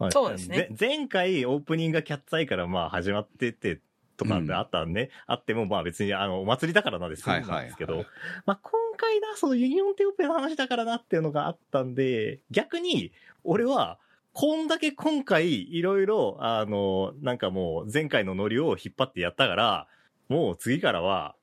[0.00, 3.80] まあそうですねぜ前回オープニングがキャッツアイからまあ始まってて
[4.22, 8.08] とかであったんで、あってもまあ別にあのお祭りだからなんですはいなんですけど、はいはい
[8.46, 13.12] まあ今回な、そのユニオンテオペの話だからなっていうのがあったんで、逆に
[13.44, 13.98] 俺は
[14.32, 19.88] こんだけ今回いろいろあの、なんかもう前回のノリを引っ張ってやったから、
[20.28, 21.36] もう次からは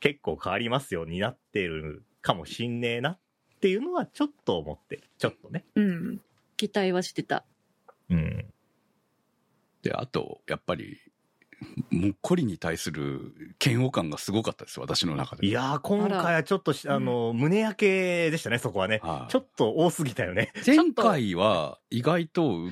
[0.00, 3.18] 結構変わりますようになってるかもしんねえなっ
[3.60, 5.04] ていうのはちょっと思ってる。
[5.18, 5.64] ちょっとね。
[5.74, 6.20] うん。
[6.56, 7.44] 期待はしてた。
[8.10, 8.46] うん。
[9.82, 10.98] で、あと、やっぱり、
[11.90, 13.32] もっこりに対する
[13.64, 15.46] 嫌悪感がすごかったです、私の中で。
[15.46, 19.00] いやー、今回はちょっとし、あの、胸焼けでしたね、そこはね。
[19.02, 20.52] はいちょっと多すぎたよね。
[20.64, 22.68] 前回は意外と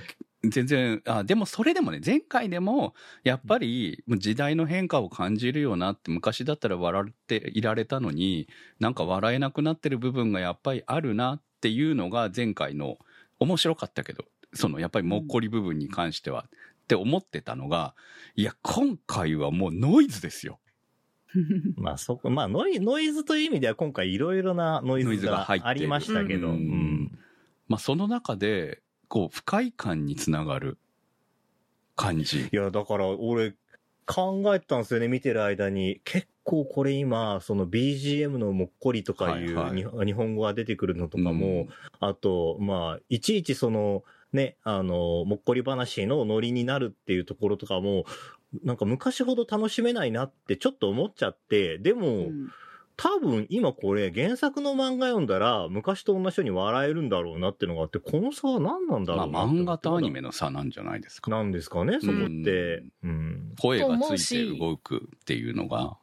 [0.50, 8.48] 全然、あ、でもそれでもね、前回でも、やっぱり時代の変化を感じるよなって、昔だったら笑っていられたのに、
[8.80, 12.98] なんか笑えなくなってる部分がやっぱりあるなっていうのが前回の
[13.38, 16.46] 面白かったけど、そのやっぱりもっこり部分に関しては、
[16.84, 17.94] って思ってたのが、
[18.36, 20.60] いや、今回はもうノイズですよ。
[21.76, 27.18] まあそこ、まあノイノイズという意味では今回いろいろなノイズズが入ってがありましたけど、ううんん。
[27.66, 30.78] まあその中で、こう、不快感につながる
[31.96, 32.42] 感じ。
[32.42, 33.54] いや、だから俺
[34.06, 36.00] 考えてたんですよね、見てる間に。
[36.04, 41.68] 結構これ今、その BGM のもっこりとかいう、はいはいに日本語が出てくるのとかも、うん
[42.00, 48.04] あと、まあ、いちいちその、ね、あの、もっこり話のノリになるっていうところとかも、
[48.62, 52.50] なんか昔ほど楽しめないなってちょっと思っちゃって、でも、うん
[52.96, 61.30] 多分今これ原作の漫画読んだら昔と同じように笑えるんだろうなってのがあって、この差は何なんだろうなまあ漫画とアニメのの差なんじゃないですか。
[61.30, 62.84] なんですかね、そこって。
[63.02, 63.54] うん。
[63.60, 65.96] 声がついてし動くっていうのが、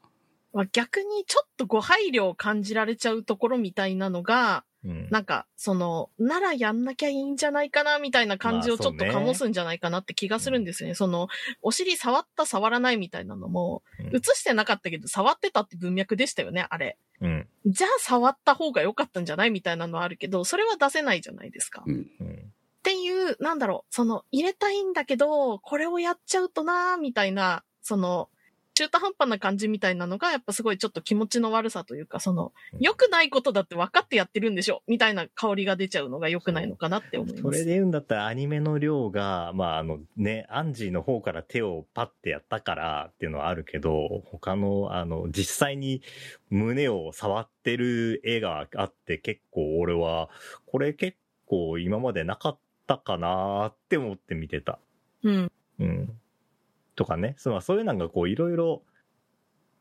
[0.54, 10.96] まあ、逆にちょっとご配慮を感じられちゃうところみたいなのが、うんなんか、その、ならやんなきゃいいんじゃないかな、みたいな感じをちょっと醸すんじゃないかなって気がするんですよね。
[10.96, 11.28] その、
[11.62, 16.98] お尻触った触らないみたいなのも、うん映してなかったけど、触ってたって文脈でしたよね、あれ。
[17.22, 17.48] うん。
[17.66, 21.82] じゃあ触った方が良かったんじゃないみたいなのはあるけど、それは出せないじゃないですか。
[21.82, 28.30] っうんうんていう、なんだろう、その、入れたいんだけど、これをやっちゃうとな、みたいな、その、
[28.82, 37.42] 中途半端な感じみたいなのが、やっぱすごいちょっと気持ちの悪さというか、その、良くないことだって分かってやってるんでしょみたいな香りが出ちゃうのが良くないのかなって思います。
[37.44, 46.02] それで言うんだったらアニメの量が、まああのね、アンジーの方から手をパッてやったからっていうのはあるけど、他のあの、実際に
[46.50, 50.30] 胸を触ってる絵があって結構俺は、
[50.66, 54.80] これ結構今までなかったかなって思って見てた。
[55.22, 55.52] うん。
[55.80, 56.21] うん。
[57.02, 57.34] とかね。
[57.38, 58.84] そのそういうのがこういろいろ、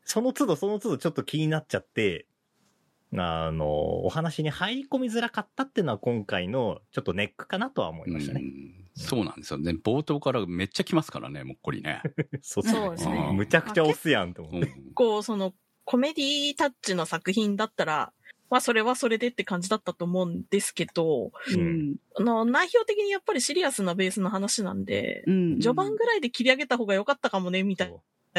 [0.03, 2.25] その都度その都度ちょっと気になっちゃって、
[3.15, 8.41] あの、お話に入り込みづらかったっていうのは今回のちょっとネックかなとは思いましたね。
[8.41, 9.71] うんそうなんですよね。
[9.71, 12.01] 冒頭からめっちゃ来ますからね、もっこりね。
[12.43, 14.67] そうそうですねむちゃくちゃ押すやんと思って。
[14.67, 15.53] うんこう、その、
[15.85, 18.11] コメディタッチの作品だったら、
[18.51, 21.95] まあ、それはそれでって感じだったと思うんですけど、うん。
[22.17, 25.59] あの、内容的にやっぱりシリアスなベースの話なんで、うん。
[25.61, 27.93] 序盤ぐらいで切り上げた方が良かったかもね、みたい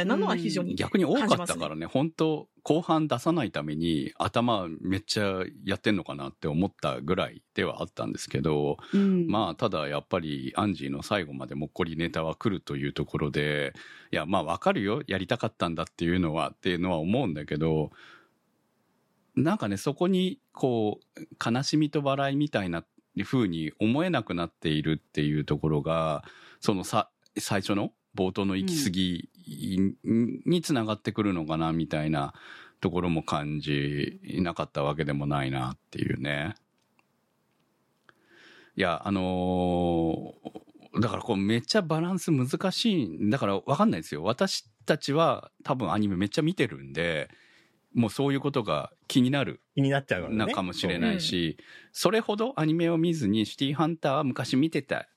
[0.05, 9.27] なのは非常に逆に多かったからね、本当後半出さないために頭めっちゃやってんのかなって思ったぐらいではあったんですけど、うん。
[9.29, 13.73] まあ、ただやっぱりアンジーの最後までもっこりネタは来るというところで、
[14.13, 15.03] いや、まあわかるよ。
[15.07, 17.91] やりたかったんだっていうのは、っていうのは思うんだけど、
[19.37, 21.21] なんかね、そこに、こう、
[21.53, 22.85] 悲しみと笑いみたいな
[23.25, 26.25] 風に思えなくなっているっていうところが、
[26.61, 29.31] そのさ、最初の冒頭の行き過ぎ
[30.45, 32.35] につながってくるのかな、みたいな
[32.81, 36.55] ところも感じなかったわけでもないなっていうね。
[38.77, 40.63] いや、あのー
[41.01, 43.31] だからこうめっちゃバランス難しい。
[43.31, 44.23] だからわかんないですよ。
[44.25, 47.31] 私たちは多分アニメめっちゃ見てるんで、
[47.95, 51.57] もうそういうことが気になる気になっちゃうかもしれないし、
[51.93, 55.09] それほどアニメを見ずにシティハンターは昔見てた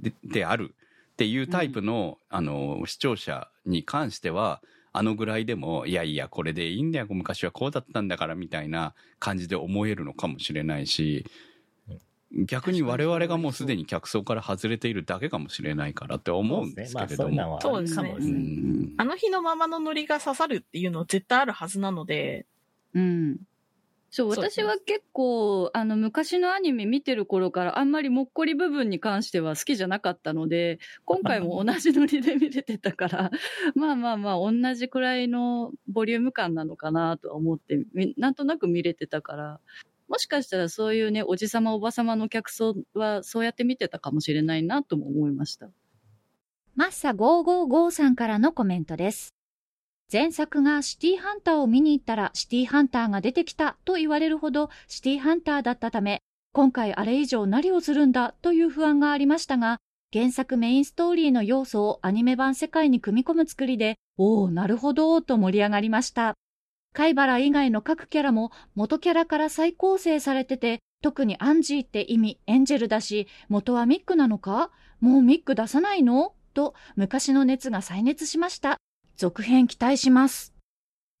[0.00, 0.74] でである
[1.12, 4.62] っていうタイプの、あの、視聴者に関しては、
[4.92, 11.24] あのぐらいでも、いやいや、これでいいんだよ、昔はこうだったんだから、みたいな感じで思えるのかもしれないし、
[12.44, 17.58] 逆に我々がもうすでに客層から外れているだけかもしれないからって思うんですけれども。
[17.62, 18.08] そうですね。
[18.08, 18.16] かも。
[18.16, 18.92] うねん。
[18.98, 22.46] あの日のままのノリが刺さるっていうのは絶対あるはずなので、
[22.94, 23.38] うん。
[24.10, 33.30] そう、私は結構、あの、昔のアニメ見てる頃からあんまりもっこり部分に関しては好きじゃなかったので、今回も同じノリで見れてたから、
[33.74, 39.60] まあまあまあ、同じくらいのボリューム感なのかなとは思って、みなんとなく見れてたから、
[40.08, 45.68] もしかしたらそういうね、おじさまおばさまの客層はそうやって見てたかもしれないなとも思いました。
[46.76, 49.34] マッサ555さんからのコメントです。
[50.12, 59.78] 前作がシティハンターを見に行ったらシティハンターが出てきたと言われるほどシティハンターだったため、今回あれ以上何をするんだという不安がありましたが、
[60.12, 66.34] 原作メインストーリーの要素をアニメ版世界に組み込む作りで、おお、なるほど、と盛り上がりました。
[66.96, 74.70] 貝原以外の各キャラも元キャラから再構成されてて、特にアンジーって意味エンジェルだし、元はミックなのか？
[75.00, 76.32] もうミック出さないの？
[76.54, 78.78] と昔の熱が再熱しました。
[79.14, 80.54] 続編期待します。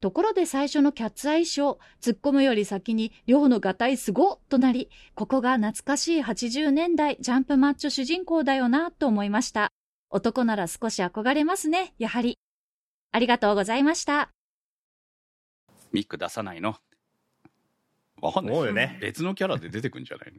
[0.00, 9.68] ところで最初のキャッツアイショー、突っ込むより先に、寮のガタイすごとなり、ここが懐かしい80年代ジャンプマッチョ主人公だよなと思いました。
[10.08, 12.38] 男なら少し憧れますね、やはり。
[13.12, 14.30] ありがとうございました。
[15.96, 16.76] ミック出さないの？
[18.20, 18.98] わかんない思うよね。
[19.00, 20.32] 別のキャラで出てくんじゃない？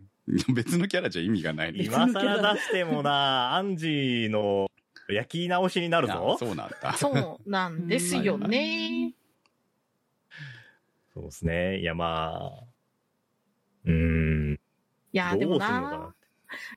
[0.47, 4.69] の 別のキャラじゃ意味がないの今更出してもな、アンジーの
[5.09, 6.37] 焼き直しになるあぞ。
[6.39, 6.93] そうなんだ。
[6.93, 9.15] そうなんですようんね。
[11.11, 11.79] そうですね。
[11.79, 12.63] いや、まあ。
[13.85, 13.91] うー
[14.51, 14.53] ん。
[14.53, 14.57] い
[15.13, 16.13] や、でもな。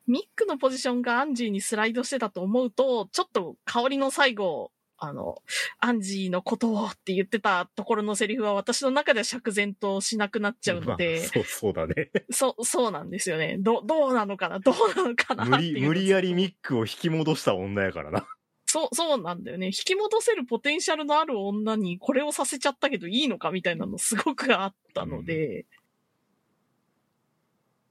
[0.06, 5.42] ミックのポジションがアンジーにスライドしてたと思うと、ちょっと香りの最後、あの、
[5.78, 12.10] アンジーのことをって言ってたところのセリフは私の中では釈然としなくなっちゃうので、まあそう、そうだね。
[12.30, 13.56] そう、そうなんですよね。
[13.58, 14.58] ど、どうなのかな？
[14.60, 15.44] どうなのかな？
[15.46, 18.26] 無っていう理、無理やりミックを引き戻した女やからな。
[18.66, 19.66] そう、そうなんだよね。
[19.66, 25.60] 引き戻せるポテンシャルのある女にこれをさせちゃったけどいいのかみたいなのすごくあったので、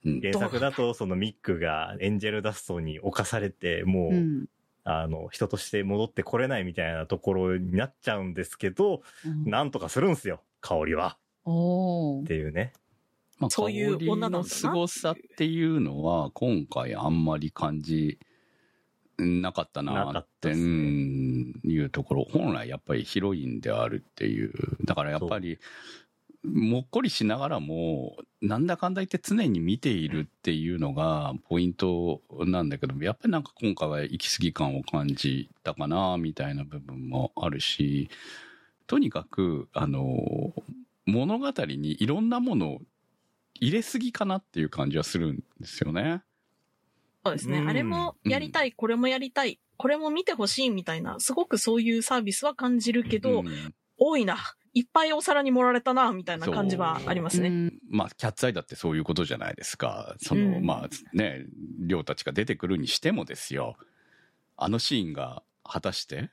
[0.06, 4.46] うん原作だと、そのミックがエンジェルダストに侵されて、もう、うん。
[4.92, 11.18] あの、人として戻ってこれないみたいなところになっちゃうんですけど、うんなんとかするんすよ、香りは。
[11.46, 12.74] っていうね。
[13.38, 18.18] まあ、そういう女の凄さっていうのは、今回あんまり感じ
[19.20, 22.24] なかったななっ、かっていうところ。
[22.24, 24.52] 本来やっぱりヒロインであるっていう。
[24.86, 25.60] だからやっぱり、
[26.44, 38.10] もっこりしながらも、なんだかんだ言って常に見ているっていうのがポイントなんだけど、やっぱりなんか今回は行き過ぎ感を感じたかな、みたいな部分もあるし、
[38.88, 40.54] とにかく、あの、
[41.06, 42.82] 物語にいろんなものを
[43.56, 46.24] 入れすぎかなっていう感じはするんですよね。
[47.26, 47.60] そうですね。
[47.60, 54.38] うんあれもやりたい、これもやりたい、これも見てほしいみたいな、すごくそういうサービスは感じるけど、うん多いな。
[54.80, 57.50] いっぱいお皿に盛られたな、みたいな感じはありますね。
[57.50, 60.16] うんまあ、キャッツアイだってそういうことじゃないですか。
[60.20, 61.46] その、うんまあね、
[61.80, 63.76] 亮たちが出てくるにしてもですよ。
[64.56, 66.30] あのシーンが果たして、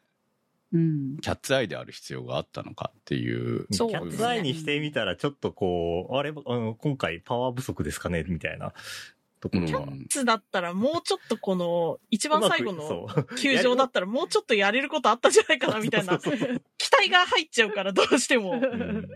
[0.72, 1.16] うん。
[1.18, 3.66] キャッツアイである必要があったのかっていう。
[3.72, 8.72] そうキャッツアイにしてみたら、ちょっとこう、あれ、あの今回パワー不足ですかねみたいな
[9.40, 9.86] ところは。
[9.88, 16.18] うんつだったらもうちょっとこの、一番最後の球場だったらもうちょっとやれることあったんじゃないかな、みたいな、
[16.78, 18.52] 期待が入っちゃうからどうしても。
[18.52, 19.08] うん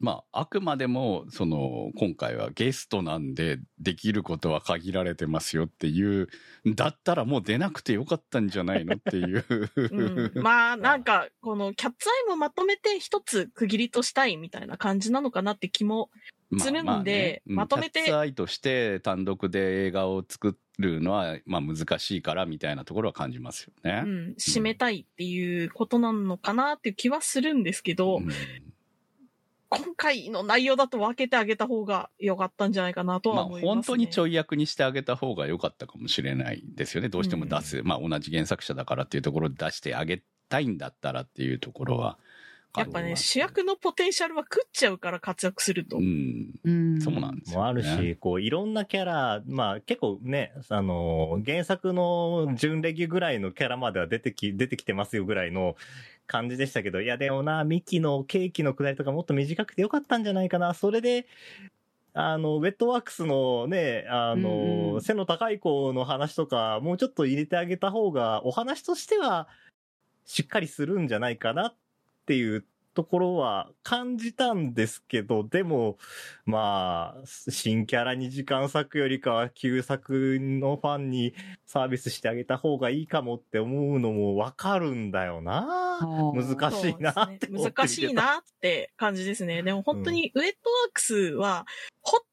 [0.00, 6.28] まあ、あくまでも、その、今回はゲストなんで、できることは限られてますよっていう、
[6.66, 9.44] だったらもう出なくてよかったんじゃないのっていう。
[9.76, 16.08] うん、まあ、なんか、このキャッツアイもまとめて一つ区切りとしたいみたいな感じなのかなって気も、
[16.50, 24.02] まあするんでまとめてキャッツアイとして単独で映画を作るのは、まあ難しいからみたいなところは感じますよね。
[24.04, 28.28] うん、締めたいっていうことなのかなっていう気はするんですけど、うん
[29.72, 33.74] 今回の内容だと分けてあげた方が良かったんじゃないかなとまあは思います、ね。
[33.74, 37.08] 本当にちょい役にしてあげた方が良かったかもしれないですよね。
[37.08, 37.82] どうしても出す。
[37.84, 42.18] まあ同じ原作者だからっていうところで出してあげたいんだったらっていうところは。
[42.76, 45.96] やっぱね、主役のポテンシャルは食っちゃうから活躍すると。
[45.96, 46.50] うん。
[46.62, 47.62] うんそうなんですよ、ね。
[47.62, 55.76] もあるし、こう、いろんなキャラ、まあ結構ね、あの、原作の準レギュぐらいのキャラまでは出てき、出てきてますよぐらいの
[56.28, 60.74] 感じでしたけど、いやでもな、ミキのケーキのくだりとかもっと短くてよかったんじゃないかな。
[60.74, 61.26] それで、
[62.12, 69.48] あの、ウェットワークスのね、あの、うんうん背の高い子の話とか、もうちょっと入れてあげた方が、お話としては、
[70.26, 71.74] しっかりするんじゃないかなっ
[72.26, 72.64] ていう
[72.94, 75.96] ところは感じたんですけど、でも、
[76.44, 81.34] まあ、新キャラに時間割くよりかは旧作のファンに
[81.66, 85.98] サービスしてあげた方がいいかもって思うのもわかるんだよな。
[86.34, 89.62] 難しいなってね難しいなって感じですね。
[89.62, 91.66] でも本当にウェットワークスは、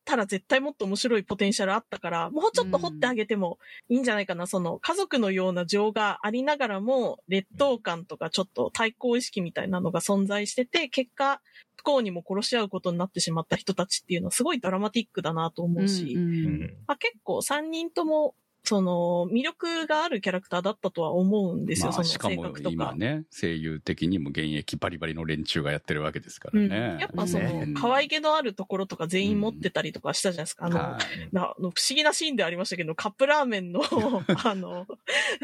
[0.08, 4.48] たら絶対もっと面白いポテンシャルあったから、もうちょっと掘ってあげてもいいんじゃないかな。
[4.48, 11.42] その家族のような情がありながらも、劣等感とかちょっと対抗意識みたいなのが存在してて、結果、
[11.76, 18.34] 不幸にも殺し合うことになってしまった人たちっていうのはすごいドラマティックだなと思うし、うんうんうんまあ、結構3人とも、
[18.68, 22.74] その、魅力があるキャラクターだったとは思うんですよ、まあ、その性格とか。
[22.74, 26.98] 今ね、声優的にも現役バリバリの連中がやってるわけですからうん、ね。
[27.00, 30.66] やっぱその、うん可愛げのあるところとか全員持ってたりとかしたじゃないですか。
[30.66, 33.82] あの、はいな不思議なシーンでありましたけど、カップラーメンの、
[34.44, 34.86] あの、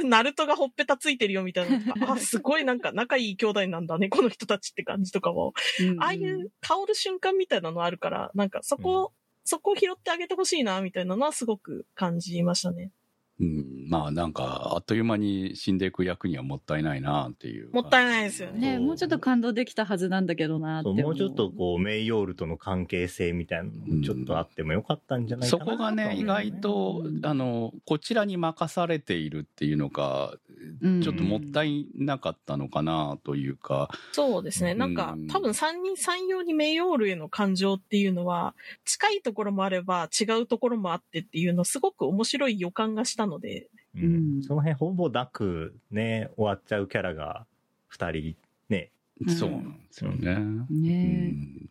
[0.03, 5.53] ナルトがほっぺたついてるよみたいなのとか、あ、すごいなんか仲いい兄弟なんだね、この人たちって感じとかも、
[5.99, 9.13] ああいう香る瞬間みたいなのあるから、なんかそこ、
[9.45, 12.91] そこを拾ってあげてほしいな、みたいなのはすごく感じましたね。
[13.39, 17.71] うん、まあなんか、あっという間に死んでいく役にはもったいないなっていう。
[17.73, 18.77] もったいないですよね。
[18.77, 30.35] ねもうちょっと感動できたはずなんだけどなって思そうもうちょっとこう、メイヨールとの関係性みたいなのもちょっとあってもよかったんじゃないかそなこがね、意外と、あの、こちらに任されているっていうのが、
[30.81, 31.01] うん。
[31.01, 34.73] ちょっともったいなかったのかなというか、そうですね。
[34.73, 38.55] なんかうん、多分三人三様にメイヨールへの感情っていうのは、
[38.85, 44.03] 近いところもあれば違うところもあってっていうの、すごく面白い予感がしたので、うん。
[44.03, 44.43] うん。
[44.43, 47.45] その辺ほぼなくね、終わっちゃうキャラが
[47.87, 48.35] 二人
[48.69, 48.91] ね。
[49.25, 49.35] うん。
[49.35, 50.31] そうなんですよね。
[50.33, 51.69] うねん。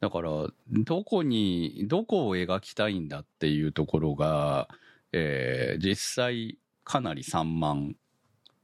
[0.00, 0.30] だから、
[0.70, 4.68] どこに、どこを描きたいんだっていうところが、
[5.12, 7.94] えー実際かなり散漫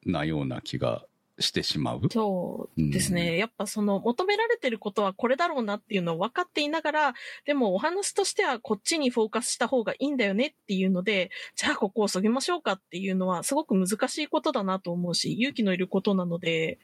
[0.04, 1.04] なような気が
[1.40, 2.00] してしまう？
[2.10, 3.36] そうですね。
[3.36, 7.14] やっぱその求められてることはこれだろうなっていうのを分かっていながら、
[7.46, 16.78] でもお話としてはこっちにフォーカスした方がいいんだよねっていうので、じゃあここを削ぎましょうかっていうのはすごく難しいことだなと思うし、勇気のいることなので、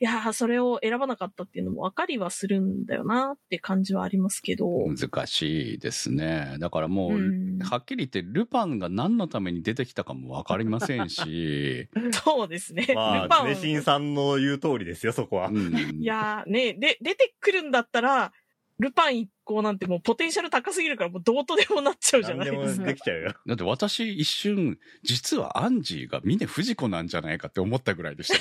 [0.00, 4.66] いやー、それを選ばなかったっていうのも分かりはするんだよなって感じはありますけど。
[4.86, 6.56] 難しいですね。
[6.60, 11.88] だからもう、うんはっきり言って、ルパンが何のために出てきたかもわかりませんし、
[12.24, 12.86] そうですね。
[12.94, 15.48] まあ、ルパンネシンさんの言う通りですよ、そこは。
[15.48, 18.32] うんいやーね、で、出てくるんだったら、
[18.78, 22.86] ルパン一行なんてもうポテンシャル高すぎるからもうどうとでもなっちゃうじゃないですか。
[22.86, 23.34] できちゃうよ。
[23.46, 28.38] だって私一瞬、実はアンジーが峰不二子なんじゃないかって思ったぐらいでした。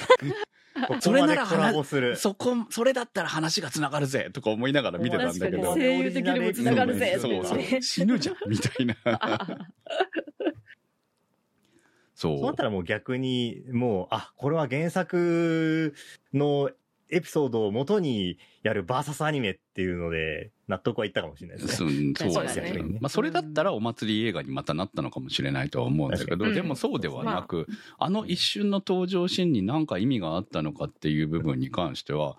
[0.88, 2.16] こそこまでコれなら話ラボする。
[2.16, 5.74] そこ、それだったら話が繋がるぜとか思いながら見てたんだけど。
[5.74, 8.96] 声優的にも繋がるぜそうそうね死ぬじゃんみたいな。
[12.14, 12.38] そう。
[12.38, 15.96] そうなったらもう逆に、もう、あ、これは原作
[16.34, 16.70] の
[17.10, 21.90] エピソードを元にやるバーサスアニメっていうので、納得はいったかもしれないですね。
[21.90, 22.84] うんそうですね。
[23.00, 32.36] まあ、それだったらお祭り映画にまたなったのかもしれないとは思うんだけど、でもそうではなく、あの一瞬の登場シーンに何か意味があったのかっていう部分に関しては、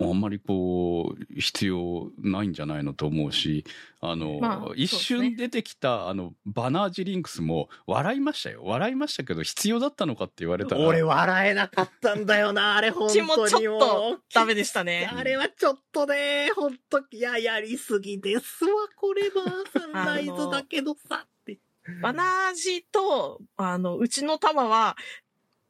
[0.00, 3.64] あんまりこう、必要ないんじゃないのと思うし、
[4.00, 8.62] あの、まあ一瞬出てきた、あの、バナージリンクスも笑いましたよ。
[8.64, 10.86] 笑いましたけど、必要だったのかって言われたら。
[10.86, 13.80] 俺笑えなかったんだよな、あれ本うちも当にもう。
[13.80, 15.10] ちょっとダメでしたね。
[15.14, 21.60] あれはちょっとね、ほんと、いや、やりすぎですわ、これは、サンライズだけどさ、って。
[22.00, 24.96] バナージと、あの、うちの玉は、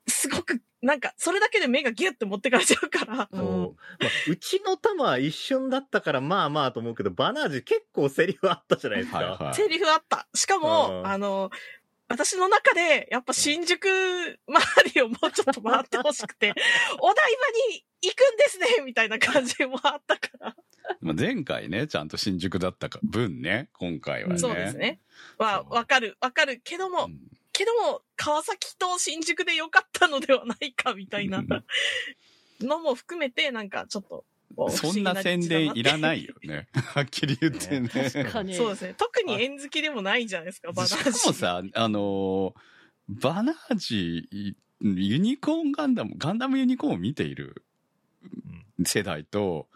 [0.06, 3.28] すごくなんか、それだけで目がギュッて持ってかれちゃうから。
[3.32, 3.76] そう。
[4.02, 9.18] まあ、うちの玉は一瞬だったからまあまあと思うけど、バナージ結構セリフあったじゃないですか。
[9.18, 9.54] はいはい。
[9.54, 10.26] セリフあった。
[10.34, 11.50] しかも、うんあの、
[12.08, 16.52] 私の中で、やっぱ新宿周りをもうちょっと回ってほしくて、
[17.00, 17.16] お台
[17.70, 20.56] 場に行くんですねみたいな感じもあったから。
[21.00, 24.38] まあ前回ね、ちゃんと新宿だったか分ね、今回はね。
[24.38, 25.00] そうですね。
[25.38, 27.20] は、わかる、わかるけども、うん
[27.62, 31.48] けども、川崎と新宿でよかったのではないか、みたいなうん
[32.66, 34.24] のも含めて、なんかちょっと、
[34.70, 36.26] そんな宣伝いらないい。
[36.26, 36.68] よね。
[36.72, 37.80] はっきり言ってね。
[37.80, 38.54] ね確かに。
[38.56, 38.94] そうですね。
[38.96, 41.20] 特に縁付きでもないじゃないですか、バナしージ。
[41.20, 42.54] かもさ、あのー
[43.08, 44.28] バナージ、
[44.80, 47.64] ユニコーンガンダム、ガンダムユニコーンを見ている
[48.84, 49.68] 世代と、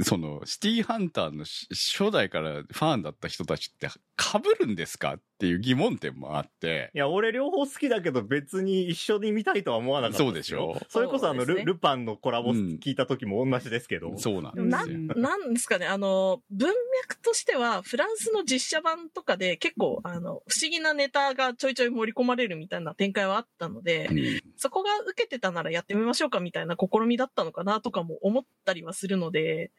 [0.00, 5.14] その、シティハンターのし初代からファンだった人たちって被るんですか？
[5.14, 10.78] っていう疑問点もあって、いや、俺両方好きだけど別に一緒に見たいとは思わなかったそうでしょ？
[10.88, 11.64] それこそあの、そうですね。
[11.64, 14.16] ルルパンのコラボうん聞いた時も同じですけど。
[14.18, 14.98] そうなんですよ。
[14.98, 24.40] ん、なんですかね、あの、文脈としては、フランスの実写版とかで結構、あの、不思議なネタがちょいちょい盛り込まれるみたいな展開はあったので、うん。
[24.56, 29.72] そこが受けてたならやってみましょうかみたいな試みだったのかなとかも思ったりはするので、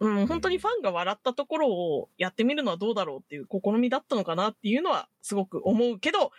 [0.00, 6.32] うん、本当にファンが笑ったところをやってみるのはどうだろうっていう試みだったのかなっていうのはすごく思うけど、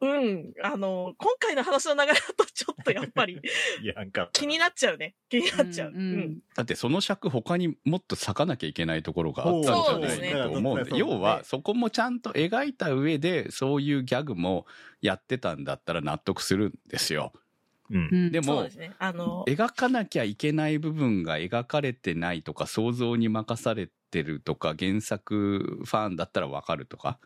[0.00, 3.40] うん、あの、今回の話の流れだとちょっとやっぱり
[3.82, 4.30] いや、なんか。
[4.32, 5.16] 気になっちゃうね。
[5.28, 5.90] 気になっちゃう。
[5.90, 6.38] ううんん。
[6.54, 14.66] だってその尺他にもっと咲かなきゃいけないところがあったんじゃないと思う要はそこもちゃんと描いた上でそういうギャグも
[15.00, 17.32] やってたんだったら納得するんですよ。
[17.90, 18.16] うんう。
[18.28, 18.94] んでもそうですね。
[18.98, 27.18] あの、描かなきゃいけない部分が描かれてないとか想像に任されてるとか原作ファンだったらわかるとか？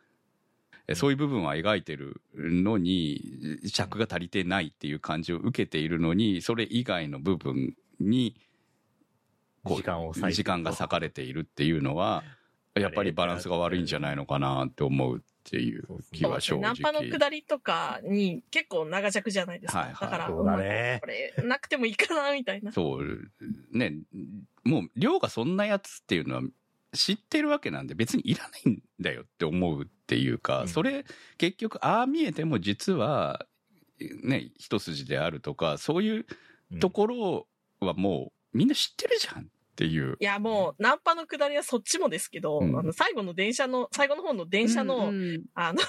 [0.88, 8.34] えそういう部分は描いてるのに尺が足りてないっていう感じを受けているのにそれ以外の部分に
[9.62, 12.24] こう時間を割いてると時間が割かれているっていうのは
[12.74, 16.62] やっぱりバランスが悪いんじゃないのかなって思うっていう気は正直。
[16.62, 19.80] ナンパの下りとかに結構長尺じゃないですか。
[19.80, 20.00] はいはい。
[20.00, 20.98] だから、そうだね。
[21.00, 22.70] これなくてもいいかな、みたいな。
[22.72, 23.30] そう
[23.72, 23.96] ね
[24.64, 26.42] もう量がそんなやつっていうのは
[26.94, 30.68] 知ってるわけなんで別にいらないんだよって思うっていうか、うん。
[30.68, 31.04] それ
[31.38, 33.44] 結局ああ見えても実は
[34.22, 36.26] ね一筋であるとかそういう
[36.80, 37.46] ところ
[37.80, 39.42] はもうみんな知ってるじゃん。
[39.42, 45.80] っていういや、もう、ナンパの下りはそっちもですけど、うんあの、最後の電車の、最後の方の電車の、うんうんあの、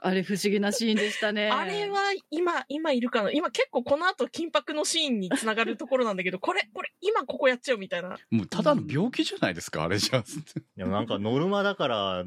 [0.00, 1.48] あれ不思議なシーンでしたね。
[1.52, 1.98] あれは
[2.30, 8.18] 今、今いるかな今結構この後緊迫のシーンにつながるところなんだけど、これ、これ、今ここやっちゃうみたいな。
[8.30, 10.22] もうただの病気じゃないですか、あれじゃ
[10.76, 12.24] でもなんかノルマだから、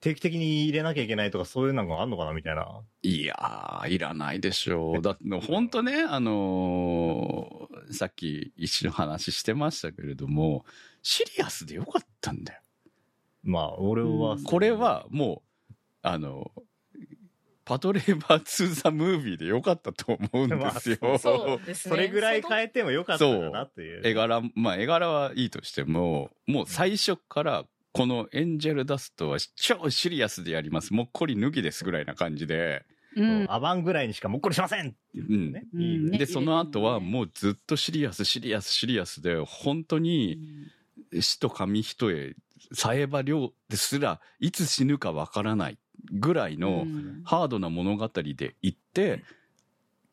[0.00, 2.82] 定期的に入れなきゃいけないとかそういうのがあんのかなみたいな。
[3.02, 5.02] いやー、いらないでしょう。
[5.02, 10.45] だって、本当ね、あのーさっき一瞬話してましたけれども、
[11.02, 12.60] シリアスでよかったんだよ。
[13.42, 16.50] まあ、俺は、うんこれ、はもう、あの、
[17.64, 20.98] パトレーバー2ザムービーでよかったと思うんですよ。
[21.00, 21.94] まあそうですね。
[21.94, 24.02] それぐらいそ変えてもよかったかなっていう。
[24.04, 30.94] 絵柄、まあ絵柄はいいとしても、もう最初から、このエンジェルダストは超シリアスでやります。
[30.94, 32.84] もっこり脱ぎですぐらいな感じで。
[33.16, 33.46] うん。
[33.48, 35.64] アバンぐらいにしかもっこりしませんっていうね。
[35.72, 40.38] うんねで、その後はもうずっとシリアス、シリアス、シリアスで、本当に
[41.18, 42.36] 死と紙一重、
[42.72, 45.78] サエバ量ですらいつ死ぬかわからない
[46.12, 49.24] ぐらいのうんハードな物語で行って、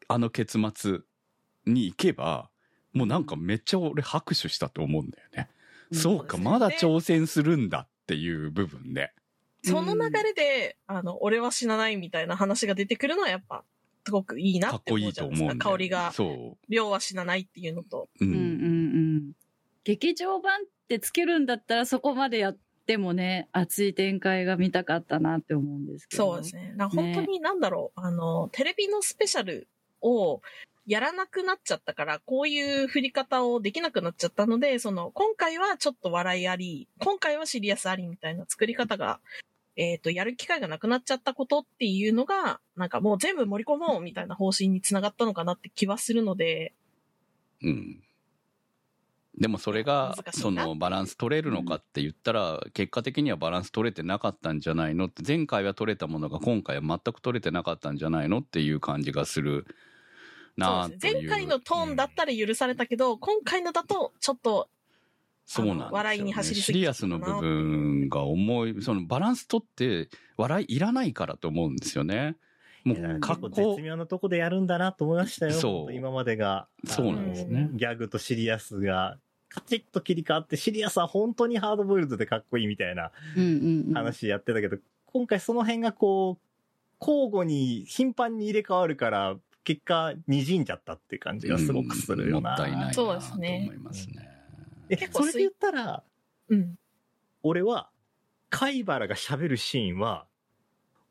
[0.07, 0.99] あの結末
[1.65, 2.49] に行けば、
[2.93, 5.49] もうなんかめっちゃ俺拍手したと思うんだよね。
[5.91, 9.11] うんそうか、まだ挑戦するんだっていう部分で。
[9.63, 13.63] その流れで、あの、俺は死なないみたいな話が出てくるのはやっぱ、
[14.05, 15.47] すごくいいなっ思かってこいいうじゃないですか。
[15.47, 18.09] と思うんだよ香りが、そ量は死なないっていうのと。
[18.19, 18.25] う。
[18.25, 18.45] ううんうんう
[19.19, 19.31] ん。
[19.85, 26.23] 劇場版ってつけるんだったらそこまでやってもね、熱い展開が見たかったなって思うんですけど。
[26.23, 26.73] そうですね。
[26.75, 29.69] な本当になんだろう、あの、テレビのスペシャル
[30.01, 30.41] を
[30.85, 39.21] やらなくなっちゃったから、こういう振り方をできなくなっちゃったので、その、今回はちょっと笑いあり、今回はシリアスありみたいな作り方が、
[39.75, 46.73] えっ、と、やる機会がなくなっちゃったことっていうのが、なんかもう全部盛り込もうみたいな方針につながったのかなって気はするので、
[47.61, 48.03] うん。
[49.35, 59.65] でもそれがそのバランス取れるのかって言ったら結果的にはバランス取れてなかったんじゃないのって前回は取れたものが今回は全く取れてなかったんじゃないのっていう感じがする
[60.57, 64.69] なあ前回のトーンだったら許されたけど、今回のだとちょっと、
[65.45, 72.37] そうなんですよ、ね、笑いに走りすシリアスの部分が重いそのバランス取って笑いいらないからと思うんですよね
[72.83, 75.53] もう格結構好絶妙なとこでやるんだなと思いましたよ。
[75.53, 76.67] そう今までが。
[76.85, 79.17] そうなんですねギャグとシリアスが、
[79.47, 83.93] カチッと切り替わって、シリアスは本当にハードボイルドでかっこいいみたいなうんうんうん。
[83.93, 86.45] 話やってたけど、今回その辺がこう、
[86.99, 92.49] 交互に頻繁に入れ替わるから、結果、滲んじゃったっていう感じがすごくするよな。
[92.49, 94.32] もったいないなそうとですね思いますね。
[94.93, 96.03] え結構それで言ったら、
[96.49, 96.75] うん。
[97.41, 97.89] 俺は、
[98.49, 100.27] 貝原が喋るシーンは、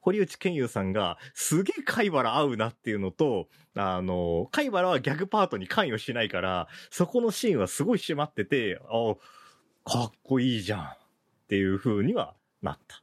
[0.00, 9.14] 堀内健優さんが、すげえ貝原合うなっていうのと、あの、貝原はギャグパートに関与しないから、そこのシーンはすごい締まってて、あ
[9.84, 10.96] かっこいいじゃんっ
[11.48, 13.02] ていう風にはなった。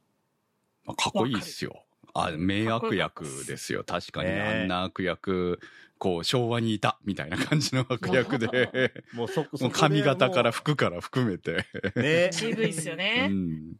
[0.84, 1.84] まあかっこいいっすよ。
[2.14, 3.84] あ、名悪役ですよ。
[3.84, 5.60] 確かに、ねあんな悪役、
[5.98, 11.66] こう、昭和にいた、みたいな感じの悪役で、 もうそ、もう髪型からも服から含めて。
[11.94, 12.30] うね。
[12.32, 13.28] 渋いっすようね。
[13.28, 13.74] ん。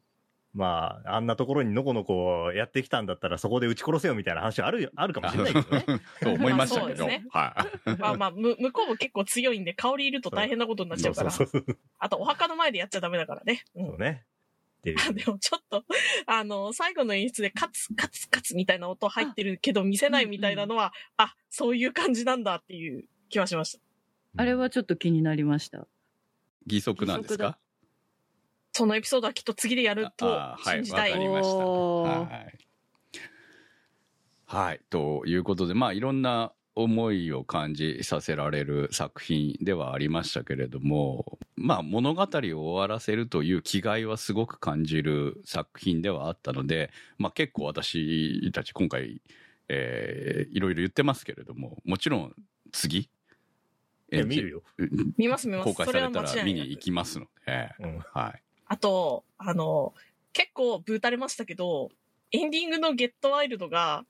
[0.52, 5.84] まあ、あんなところにのこのこやってきたんだったら、そこで撃ち殺せよみたいな話はある、あるかもしれないけどね。
[6.20, 7.06] と思いましたけど。
[7.06, 7.90] ねはい。
[7.96, 11.32] まあまあ、む向こうも結構強いんで、香りいると大変なことになっちゃうから。
[11.98, 13.64] あと、お墓の前でやっちゃダメだからね。
[13.76, 14.26] うんそうね。
[14.80, 14.96] っていう。
[14.98, 15.84] あでもちょっと、
[16.26, 23.78] あの、最後の演出でカツカツカツみたいな音入ってるけど見せないみたいなのは、あ、そういう感じなんだっていう気はしました。
[24.36, 25.86] あれはちょっと気になりました。
[26.66, 27.58] 義足なんですか？
[28.72, 31.10] そのエピソードはきっと次でやると信じたい。
[31.10, 31.56] わかりました。
[31.56, 32.58] はい。
[34.46, 34.80] はい。
[34.88, 36.52] ということで、まあ、いろんな
[36.82, 49.20] 思いを感じさせられる作品ではありましたけれども、まあ、物語を終わらせるという気概はすごく感じる作品ではあったので、まあ、結構私たち今回、
[49.68, 52.34] えーいろいろ言ってますけれども、もちろん
[52.72, 53.08] 次、い
[54.10, 54.62] や、見るよ。
[54.78, 55.64] うん見ます見ます。
[55.64, 57.98] 公開されたら見に行きますので、うん。
[58.12, 58.42] はい。
[58.66, 59.94] あと、あの、
[60.32, 61.90] 結構ブータれましたけど、
[62.32, 64.04] エンディングのゲットワイルドが、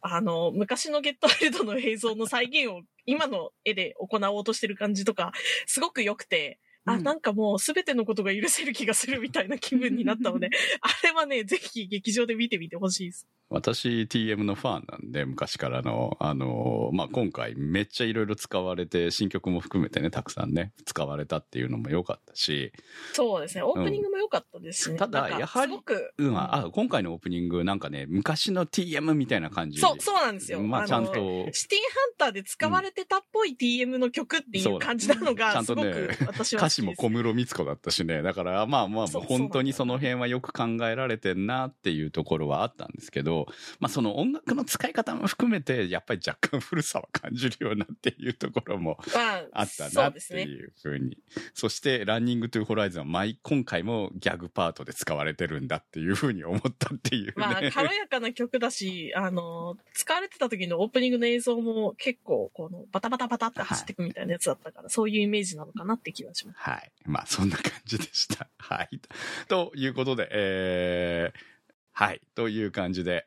[0.00, 5.32] あの、昔のゲットワイルドの映像の再現を今の絵で行おうとしてる感じとか、
[5.66, 10.50] すごく良くて、あ、うんなんかもう全てのことが許せる気がするみたいな気分になったので、
[10.80, 13.26] あれはね、ぜひ劇場で見てみてほしいです。
[13.48, 22.72] 私 TM のファンなんで昔からのあのまあ今回めっちゃいろいろ使われて新曲も含めてねたくさんね使われたっていうのも良かったし、
[23.12, 23.62] そうですね。
[23.62, 24.98] オープニングも良かったですしね。
[24.98, 30.60] ただなんかやはりすごく、うん、あ今回のオープニングなんかね昔の TM みたいな感じそう、そうなんですよ。
[30.62, 31.14] まあちゃんのと
[31.52, 36.62] シティハンターで使われてたっぽい TM の曲っていう感じなのが、すごんとねく私は。
[36.62, 43.35] 歌詞も小室光子だったしねだからまあまあ本当にその辺はよく考えられてんなっていうところはあったんですけど、
[43.80, 50.12] まあ、その音楽の使い方も含めてやっぱり若干古さは感じるようなっていうところもまあ、あったそなっ。
[50.12, 51.18] ていうふうに。
[51.54, 57.32] そして、ランニングトゥホライズンは毎、今回もギャグパートで使われてるんだっていうふうに思ったっていうね。
[57.36, 66.58] まあ、軽やかな曲だし、あの、使われてた時のオープニングの映像も結構、この、バタバタバタって走っていくみたいなやつだったから、そういうイメージなのかなって気がします。
[66.58, 66.92] はい。
[67.04, 68.48] まあ、そんな感じでした。
[68.58, 69.00] はい。
[69.48, 71.55] ということで、えー、
[71.98, 72.20] はい。
[72.34, 73.26] という感じで、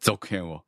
[0.00, 0.64] 続編を、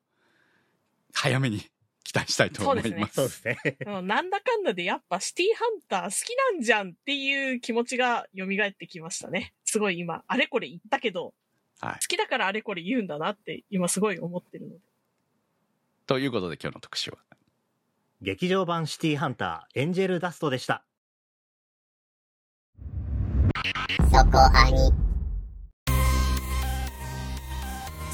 [1.14, 1.62] 早めに
[2.04, 3.14] 期待したいと思います。
[3.14, 3.78] そうですね。
[3.86, 9.54] うんなんだかんだでやっぱシティハンター好きなんじゃんっていう気持ちが蘇ってきましたね。
[9.64, 11.32] すごい今、あれこれ言ったけど、
[11.80, 11.98] はい好。
[12.08, 14.80] きだからあれこれ言うんだなって今すごい思ってるので。
[16.06, 17.16] ということで、今日の特集は、
[18.20, 20.84] 劇場版シティハンター、エンジェルダストでした。
[24.12, 25.09] そこアニ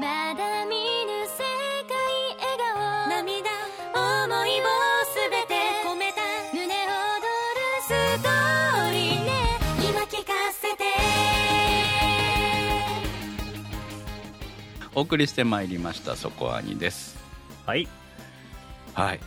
[0.00, 1.44] まだ見ぬ世
[1.84, 1.92] 界
[2.40, 3.50] 笑顔涙
[3.92, 4.64] 思いを
[5.04, 6.22] すべて込めた
[6.54, 6.88] 胸躍
[7.52, 9.30] るストーリーね
[9.76, 10.84] 今聞かせて
[14.94, 17.18] お送りしてまいりました、そこアニです。
[17.66, 17.86] はい。
[18.94, 19.20] はい。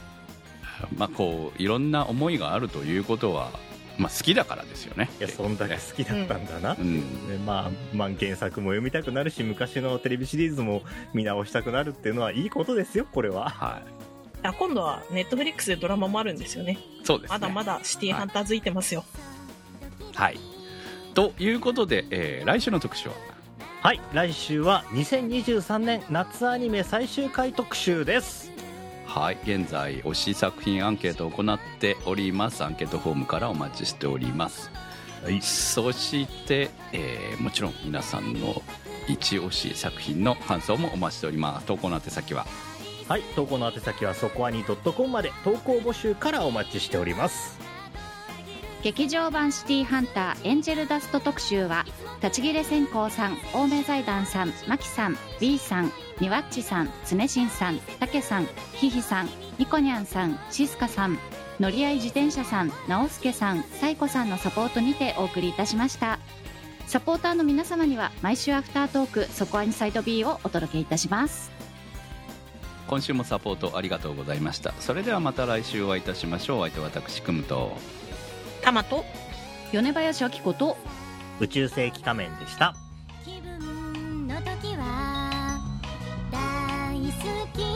[0.98, 3.52] まあ、こう、いろんな思いがあるということは、
[3.98, 5.10] まあ、好きだからですよね。
[5.20, 6.76] いや、そんだけ好きだったんだな。
[6.80, 7.28] うん。
[7.28, 10.82] でまあ、まあ、原作も読みたくなるし、昔のテレビシリーズも
[11.14, 13.50] 見直したくなるっていうのはいいことですよ、これは。
[13.50, 14.04] はい。
[14.46, 16.78] あ今度はネットフリックスでドラマもあるんですよね。
[17.04, 17.39] そうですね。
[17.39, 19.06] まだまだシティハンター付いてますよ。
[20.14, 20.39] はい。
[21.14, 23.16] ということで、えー来週の特集は、
[23.82, 28.52] はい来週は2023年夏アニメ最終回特集です
[29.16, 32.64] はい現在推し作品アンケートを行っております。
[32.64, 34.72] アンケートフォームからお待ちしております、
[35.39, 38.64] そして、えーもちろん皆さんの
[39.07, 41.68] 一押し作品の感想もお待ちしております。
[41.68, 42.47] 投稿の宛先は？
[43.07, 45.32] はい投稿の宛先はそこアニ .com まで。
[45.43, 47.59] 投稿募集からお待ちしております
[48.84, 51.86] 劇場版シティハンターエンジェルダスト特集は
[52.22, 61.18] 立ち切れ線香さん青梅財団さんマキさん B さんニワッチさん常新さんたけさんひひさんニコニャンさんシスカさん
[61.62, 66.20] 乗り合い自転車さん直輔さんサイコさんのサポートにてお送りいたしました。
[66.86, 71.52] サポーターの皆様には毎週アフタートークそこアニサイド B をお届けいたします。
[72.88, 74.74] 今週もサポートありがとうございました。
[74.80, 76.62] それではまた来週お会いいたしましょう。
[76.62, 77.78] 相手は私くむと。
[78.64, 79.03] タマと
[79.74, 80.78] 米林明子と。
[81.39, 82.76] 宇宙世紀仮面でした。
[83.26, 85.59] 気分の時は
[86.32, 87.11] 大好
[87.57, 87.73] き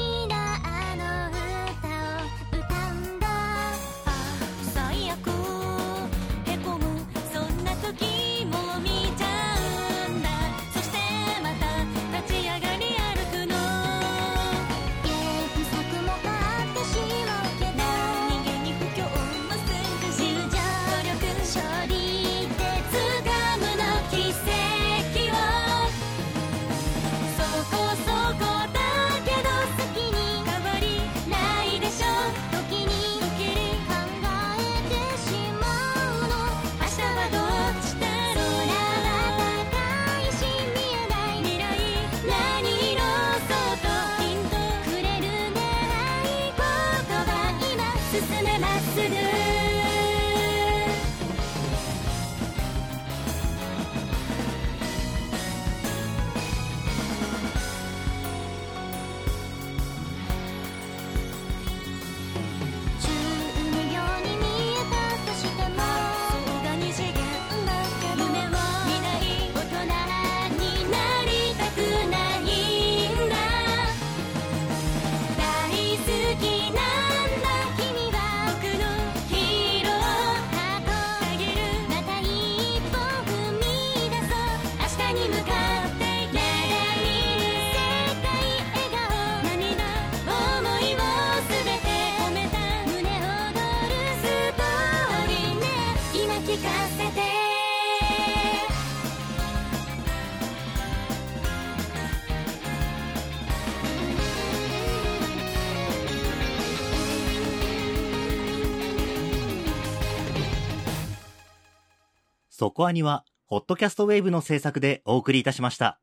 [112.78, 116.00] コアニはホットキャストウェーブの制作でお送りいたしました。